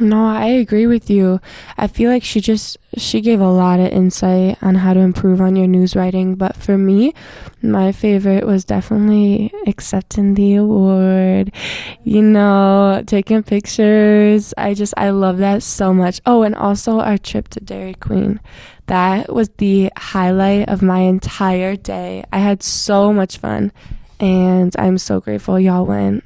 No, 0.02 0.26
I 0.26 0.48
agree 0.48 0.88
with 0.88 1.12
you. 1.12 1.40
I 1.78 1.86
feel 1.86 2.10
like 2.10 2.24
she 2.24 2.42
just 2.42 2.76
she 2.98 3.22
gave 3.22 3.40
a 3.40 3.52
lot 3.52 3.80
of 3.80 3.92
insight 3.92 4.58
on 4.64 4.74
how 4.74 4.96
to 4.96 5.00
improve 5.00 5.40
on 5.40 5.56
your 5.56 5.68
news 5.68 5.96
writing, 5.96 6.34
but 6.34 6.56
for 6.56 6.76
me, 6.76 7.14
my 7.62 7.92
favorite 7.92 8.48
was 8.48 8.66
definitely 8.66 9.54
accepting 9.68 10.34
the 10.34 10.56
award. 10.56 11.54
You 12.04 12.24
know, 12.24 13.04
taking 13.06 13.44
pictures. 13.44 14.56
I 14.58 14.74
just 14.74 14.96
I 14.98 15.12
love 15.12 15.38
that 15.38 15.62
so 15.62 15.94
much. 15.94 16.20
Oh, 16.26 16.42
and 16.42 16.56
also 16.56 17.00
our 17.00 17.20
trip 17.20 17.50
to 17.50 17.60
Dairy 17.60 17.94
Queen. 17.94 18.40
That 18.88 19.32
was 19.32 19.50
the 19.60 19.92
highlight 19.96 20.68
of 20.68 20.82
my 20.82 21.02
entire 21.02 21.76
day. 21.76 22.26
I 22.34 22.40
had 22.40 22.64
so 22.64 23.14
much 23.14 23.38
fun, 23.38 23.72
and 24.20 24.76
I'm 24.80 24.98
so 24.98 25.20
grateful 25.20 25.60
y'all 25.60 25.86
went. 25.86 26.24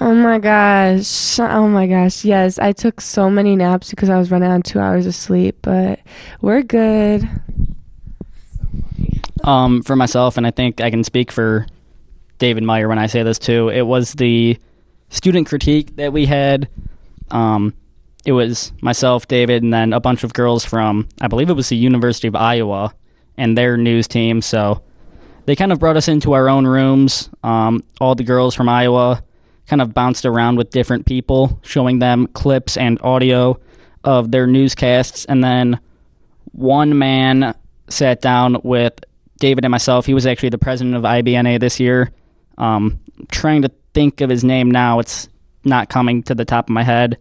Oh 0.00 0.14
my 0.14 0.38
gosh. 0.38 1.38
Oh 1.38 1.68
my 1.68 1.86
gosh. 1.86 2.24
Yes, 2.24 2.58
I 2.58 2.72
took 2.72 3.00
so 3.00 3.28
many 3.28 3.56
naps 3.56 3.90
because 3.90 4.08
I 4.08 4.18
was 4.18 4.30
running 4.30 4.50
on 4.50 4.62
two 4.62 4.80
hours 4.80 5.06
of 5.06 5.14
sleep, 5.14 5.58
but 5.62 6.00
we're 6.40 6.62
good. 6.62 7.28
Um, 9.44 9.82
for 9.82 9.96
myself, 9.96 10.36
and 10.36 10.46
I 10.46 10.50
think 10.50 10.80
I 10.80 10.90
can 10.90 11.04
speak 11.04 11.32
for 11.32 11.66
David 12.38 12.62
Meyer 12.62 12.88
when 12.88 12.98
I 12.98 13.06
say 13.06 13.22
this 13.22 13.38
too. 13.38 13.68
It 13.68 13.82
was 13.82 14.12
the 14.14 14.56
student 15.10 15.48
critique 15.48 15.96
that 15.96 16.12
we 16.12 16.26
had. 16.26 16.68
Um, 17.30 17.74
it 18.24 18.32
was 18.32 18.72
myself, 18.80 19.28
David, 19.28 19.62
and 19.62 19.74
then 19.74 19.92
a 19.92 20.00
bunch 20.00 20.24
of 20.24 20.32
girls 20.32 20.64
from 20.64 21.08
I 21.20 21.28
believe 21.28 21.50
it 21.50 21.54
was 21.54 21.68
the 21.68 21.76
University 21.76 22.28
of 22.28 22.36
Iowa 22.36 22.94
and 23.36 23.58
their 23.58 23.76
news 23.76 24.06
team. 24.08 24.40
So 24.40 24.82
they 25.44 25.56
kind 25.56 25.72
of 25.72 25.80
brought 25.80 25.96
us 25.96 26.08
into 26.08 26.32
our 26.32 26.48
own 26.48 26.66
rooms. 26.66 27.28
Um, 27.42 27.82
all 28.00 28.14
the 28.14 28.24
girls 28.24 28.54
from 28.54 28.68
Iowa 28.68 29.22
kind 29.66 29.80
of 29.80 29.94
bounced 29.94 30.26
around 30.26 30.56
with 30.56 30.70
different 30.70 31.06
people, 31.06 31.58
showing 31.62 31.98
them 31.98 32.26
clips 32.28 32.76
and 32.76 33.00
audio 33.02 33.58
of 34.04 34.30
their 34.30 34.46
newscasts, 34.46 35.24
and 35.26 35.42
then 35.42 35.78
one 36.52 36.98
man 36.98 37.54
sat 37.88 38.20
down 38.20 38.58
with 38.62 38.92
David 39.38 39.64
and 39.64 39.70
myself. 39.70 40.06
He 40.06 40.14
was 40.14 40.26
actually 40.26 40.50
the 40.50 40.58
president 40.58 40.96
of 40.96 41.02
IBNA 41.02 41.60
this 41.60 41.80
year. 41.80 42.10
Um, 42.58 43.00
trying 43.30 43.62
to 43.62 43.70
think 43.94 44.20
of 44.20 44.30
his 44.30 44.44
name 44.44 44.70
now. 44.70 44.98
It's 44.98 45.28
not 45.64 45.88
coming 45.88 46.22
to 46.24 46.34
the 46.34 46.44
top 46.44 46.66
of 46.66 46.70
my 46.70 46.82
head. 46.82 47.18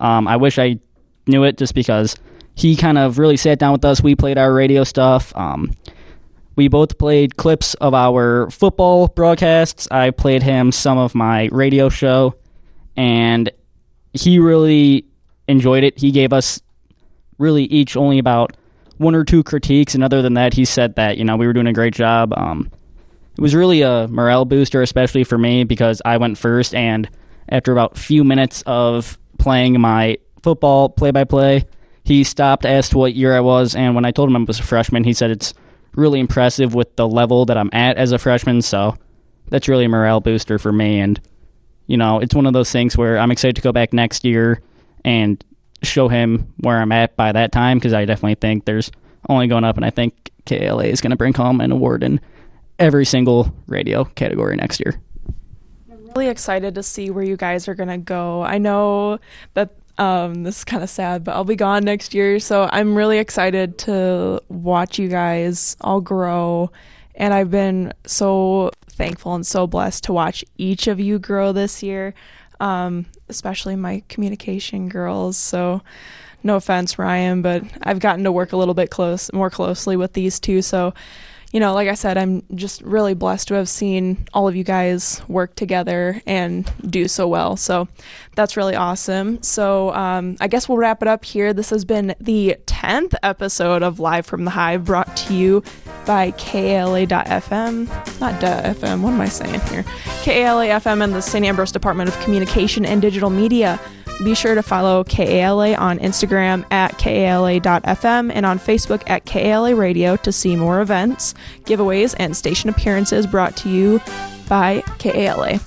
Um, 0.00 0.26
I 0.26 0.36
wish 0.36 0.58
I 0.58 0.78
knew 1.26 1.44
it 1.44 1.56
just 1.56 1.74
because 1.74 2.16
he 2.54 2.76
kind 2.76 2.98
of 2.98 3.18
really 3.18 3.36
sat 3.36 3.58
down 3.58 3.72
with 3.72 3.84
us. 3.84 4.02
We 4.02 4.14
played 4.14 4.38
our 4.38 4.52
radio 4.52 4.84
stuff. 4.84 5.34
Um, 5.36 5.72
we 6.56 6.68
both 6.68 6.98
played 6.98 7.36
clips 7.36 7.74
of 7.74 7.94
our 7.94 8.50
football 8.50 9.08
broadcasts. 9.08 9.88
I 9.90 10.10
played 10.10 10.42
him 10.42 10.72
some 10.72 10.98
of 10.98 11.14
my 11.14 11.48
radio 11.52 11.88
show, 11.88 12.36
and 12.96 13.50
he 14.12 14.38
really 14.38 15.06
enjoyed 15.48 15.84
it. 15.84 15.98
He 15.98 16.10
gave 16.10 16.32
us 16.32 16.60
really 17.38 17.64
each 17.64 17.96
only 17.96 18.18
about 18.18 18.56
one 18.98 19.14
or 19.14 19.24
two 19.24 19.42
critiques, 19.42 19.94
and 19.94 20.04
other 20.04 20.22
than 20.22 20.34
that, 20.34 20.54
he 20.54 20.64
said 20.64 20.94
that 20.96 21.18
you 21.18 21.24
know 21.24 21.36
we 21.36 21.46
were 21.46 21.52
doing 21.52 21.66
a 21.66 21.72
great 21.72 21.94
job. 21.94 22.32
Um, 22.36 22.70
it 23.36 23.40
was 23.40 23.54
really 23.54 23.82
a 23.82 24.06
morale 24.08 24.44
booster, 24.44 24.82
especially 24.82 25.24
for 25.24 25.36
me 25.36 25.64
because 25.64 26.00
I 26.04 26.18
went 26.18 26.38
first, 26.38 26.74
and 26.74 27.08
after 27.48 27.72
about 27.72 27.98
few 27.98 28.22
minutes 28.22 28.62
of 28.66 29.18
playing 29.38 29.80
my 29.80 30.18
football 30.42 30.88
play-by-play, 30.88 31.64
he 32.04 32.22
stopped, 32.22 32.64
asked 32.64 32.94
what 32.94 33.14
year 33.14 33.36
I 33.36 33.40
was, 33.40 33.74
and 33.74 33.96
when 33.96 34.04
I 34.04 34.12
told 34.12 34.28
him 34.28 34.36
I 34.36 34.44
was 34.44 34.60
a 34.60 34.62
freshman, 34.62 35.02
he 35.02 35.12
said 35.12 35.32
it's 35.32 35.52
really 35.94 36.20
impressive 36.20 36.74
with 36.74 36.94
the 36.96 37.08
level 37.08 37.44
that 37.46 37.56
I'm 37.56 37.70
at 37.72 37.96
as 37.96 38.12
a 38.12 38.18
freshman. 38.18 38.62
So 38.62 38.96
that's 39.48 39.68
really 39.68 39.84
a 39.84 39.88
morale 39.88 40.20
booster 40.20 40.58
for 40.58 40.72
me. 40.72 41.00
And, 41.00 41.20
you 41.86 41.96
know, 41.96 42.20
it's 42.20 42.34
one 42.34 42.46
of 42.46 42.52
those 42.52 42.70
things 42.70 42.96
where 42.96 43.18
I'm 43.18 43.30
excited 43.30 43.56
to 43.56 43.62
go 43.62 43.72
back 43.72 43.92
next 43.92 44.24
year 44.24 44.62
and 45.04 45.42
show 45.82 46.08
him 46.08 46.52
where 46.58 46.80
I'm 46.80 46.92
at 46.92 47.16
by 47.16 47.32
that 47.32 47.52
time 47.52 47.78
because 47.78 47.92
I 47.92 48.04
definitely 48.04 48.36
think 48.36 48.64
there's 48.64 48.90
only 49.28 49.46
going 49.46 49.64
up. 49.64 49.76
And 49.76 49.84
I 49.84 49.90
think 49.90 50.30
KALA 50.46 50.84
is 50.86 51.00
going 51.00 51.10
to 51.10 51.16
bring 51.16 51.34
home 51.34 51.60
an 51.60 51.72
award 51.72 52.02
in 52.02 52.20
every 52.78 53.04
single 53.04 53.54
radio 53.66 54.04
category 54.04 54.56
next 54.56 54.80
year. 54.80 55.00
I'm 55.90 56.06
really 56.08 56.28
excited 56.28 56.74
to 56.74 56.82
see 56.82 57.10
where 57.10 57.24
you 57.24 57.36
guys 57.36 57.68
are 57.68 57.74
gonna 57.74 57.98
go. 57.98 58.42
I 58.42 58.58
know 58.58 59.18
that 59.54 59.70
um, 59.98 60.42
this 60.42 60.58
is 60.58 60.64
kind 60.64 60.82
of 60.82 60.90
sad, 60.90 61.24
but 61.24 61.34
I'll 61.34 61.44
be 61.44 61.56
gone 61.56 61.84
next 61.84 62.14
year. 62.14 62.40
So 62.40 62.68
I'm 62.72 62.94
really 62.94 63.18
excited 63.18 63.78
to 63.78 64.42
watch 64.48 64.98
you 64.98 65.08
guys 65.08 65.76
all 65.80 66.00
grow. 66.00 66.70
And 67.14 67.32
I've 67.32 67.50
been 67.50 67.92
so 68.06 68.70
thankful 68.88 69.34
and 69.34 69.46
so 69.46 69.66
blessed 69.66 70.04
to 70.04 70.12
watch 70.12 70.44
each 70.58 70.86
of 70.86 70.98
you 70.98 71.18
grow 71.18 71.52
this 71.52 71.82
year, 71.82 72.14
um, 72.60 73.06
especially 73.28 73.76
my 73.76 74.02
communication 74.08 74.88
girls. 74.88 75.36
So 75.36 75.82
no 76.42 76.56
offense, 76.56 76.98
Ryan, 76.98 77.40
but 77.40 77.62
I've 77.82 78.00
gotten 78.00 78.24
to 78.24 78.32
work 78.32 78.52
a 78.52 78.56
little 78.56 78.74
bit 78.74 78.90
close, 78.90 79.32
more 79.32 79.50
closely 79.50 79.96
with 79.96 80.12
these 80.12 80.40
two. 80.40 80.60
So 80.60 80.92
you 81.54 81.60
know, 81.60 81.72
like 81.72 81.86
I 81.86 81.94
said, 81.94 82.18
I'm 82.18 82.42
just 82.56 82.82
really 82.82 83.14
blessed 83.14 83.46
to 83.46 83.54
have 83.54 83.68
seen 83.68 84.26
all 84.34 84.48
of 84.48 84.56
you 84.56 84.64
guys 84.64 85.22
work 85.28 85.54
together 85.54 86.20
and 86.26 86.68
do 86.90 87.06
so 87.06 87.28
well. 87.28 87.56
So 87.56 87.86
that's 88.34 88.56
really 88.56 88.74
awesome. 88.74 89.40
So 89.40 89.94
um, 89.94 90.36
I 90.40 90.48
guess 90.48 90.68
we'll 90.68 90.78
wrap 90.78 91.00
it 91.00 91.06
up 91.06 91.24
here. 91.24 91.54
This 91.54 91.70
has 91.70 91.84
been 91.84 92.16
the 92.18 92.56
10th 92.66 93.14
episode 93.22 93.84
of 93.84 94.00
Live 94.00 94.26
from 94.26 94.44
the 94.44 94.50
Hive 94.50 94.84
brought 94.84 95.16
to 95.16 95.34
you 95.34 95.62
by 96.04 96.32
KALA.FM. 96.32 97.86
Not 98.20 98.40
.fm, 98.40 99.00
what 99.02 99.12
am 99.12 99.20
I 99.20 99.28
saying 99.28 99.60
here? 99.68 99.84
KALA.FM 100.24 101.04
and 101.04 101.14
the 101.14 101.22
St. 101.22 101.46
Ambrose 101.46 101.70
Department 101.70 102.08
of 102.08 102.18
Communication 102.20 102.84
and 102.84 103.00
Digital 103.00 103.30
Media. 103.30 103.78
Be 104.22 104.34
sure 104.34 104.54
to 104.54 104.62
follow 104.62 105.02
KALA 105.04 105.74
on 105.74 105.98
Instagram 105.98 106.64
at 106.70 106.96
KALA.FM 106.98 108.30
and 108.32 108.46
on 108.46 108.58
Facebook 108.58 109.02
at 109.08 109.24
KALA 109.24 109.74
Radio 109.74 110.16
to 110.16 110.30
see 110.30 110.56
more 110.56 110.80
events, 110.80 111.34
giveaways, 111.64 112.14
and 112.18 112.36
station 112.36 112.70
appearances 112.70 113.26
brought 113.26 113.56
to 113.58 113.68
you 113.68 114.00
by 114.48 114.82
KALA. 114.98 115.58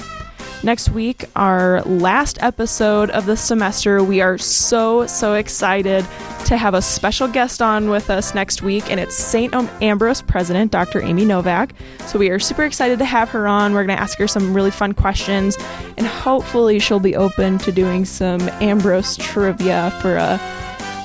Next 0.67 0.89
week, 0.89 1.23
our 1.33 1.81
last 1.83 2.39
episode 2.41 3.09
of 3.11 3.25
the 3.25 3.37
semester. 3.37 4.03
We 4.03 4.19
are 4.19 4.37
so, 4.37 5.07
so 5.07 5.35
excited 5.35 6.05
to 6.43 6.57
have 6.57 6.73
a 6.73 6.81
special 6.81 7.29
guest 7.29 7.61
on 7.61 7.89
with 7.89 8.09
us 8.09 8.35
next 8.35 8.61
week, 8.61 8.91
and 8.91 8.99
it's 8.99 9.15
St. 9.15 9.55
Ambrose 9.81 10.21
president, 10.21 10.73
Dr. 10.73 11.01
Amy 11.01 11.23
Novak. 11.23 11.73
So 12.07 12.19
we 12.19 12.29
are 12.31 12.37
super 12.37 12.63
excited 12.63 12.99
to 12.99 13.05
have 13.05 13.29
her 13.29 13.47
on. 13.47 13.71
We're 13.71 13.85
going 13.85 13.95
to 13.95 14.03
ask 14.03 14.17
her 14.17 14.27
some 14.27 14.53
really 14.53 14.71
fun 14.71 14.91
questions, 14.91 15.55
and 15.95 16.05
hopefully, 16.05 16.79
she'll 16.79 16.99
be 16.99 17.15
open 17.15 17.59
to 17.59 17.71
doing 17.71 18.03
some 18.03 18.41
Ambrose 18.59 19.15
trivia 19.15 19.97
for 20.01 20.17
a 20.17 20.37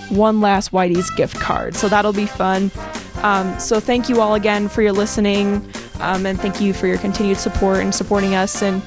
one 0.09 0.41
last 0.41 0.73
Whitey's 0.73 1.09
gift 1.13 1.37
card. 1.37 1.77
So 1.77 1.89
that'll 1.89 2.13
be 2.13 2.27
fun. 2.27 2.73
Um, 3.23 3.57
so 3.61 3.79
thank 3.79 4.09
you 4.09 4.21
all 4.21 4.35
again 4.35 4.69
for 4.69 4.83
your 4.83 4.91
listening, 4.91 5.65
um, 6.01 6.27
and 6.27 6.41
thank 6.41 6.61
you 6.61 6.73
for 6.73 6.89
your 6.89 6.99
continued 6.99 7.37
support 7.39 7.79
and 7.79 7.95
supporting 7.95 8.35
us 8.35 8.61
and 8.61 8.83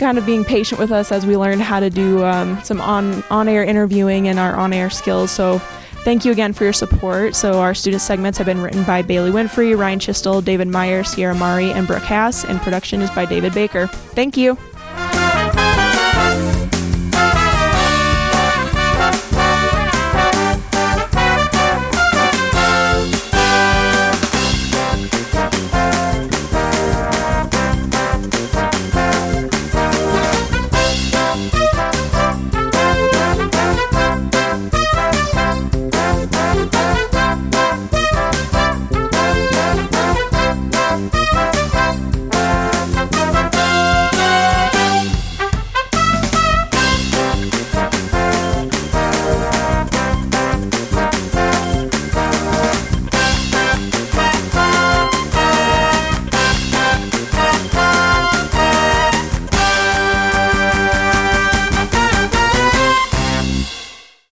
kind 0.00 0.18
of 0.18 0.26
being 0.26 0.44
patient 0.44 0.80
with 0.80 0.90
us 0.90 1.12
as 1.12 1.26
we 1.26 1.36
learned 1.36 1.62
how 1.62 1.78
to 1.78 1.90
do 1.90 2.24
um, 2.24 2.60
some 2.64 2.80
on 2.80 3.22
on 3.30 3.48
air 3.48 3.62
interviewing 3.62 4.26
and 4.26 4.38
our 4.38 4.56
on 4.56 4.72
air 4.72 4.90
skills. 4.90 5.30
So 5.30 5.58
thank 6.04 6.24
you 6.24 6.32
again 6.32 6.52
for 6.54 6.64
your 6.64 6.72
support. 6.72 7.36
So 7.36 7.60
our 7.60 7.74
student 7.74 8.02
segments 8.02 8.38
have 8.38 8.46
been 8.46 8.62
written 8.62 8.82
by 8.84 9.02
Bailey 9.02 9.30
Winfrey, 9.30 9.78
Ryan 9.78 9.98
Chistel, 9.98 10.42
David 10.42 10.68
Meyer, 10.68 11.04
Sierra 11.04 11.34
Mari, 11.34 11.70
and 11.70 11.86
Brooke 11.86 12.02
Hass, 12.02 12.44
and 12.44 12.60
production 12.60 13.02
is 13.02 13.10
by 13.10 13.26
David 13.26 13.54
Baker. 13.54 13.86
Thank 13.86 14.36
you. 14.36 14.56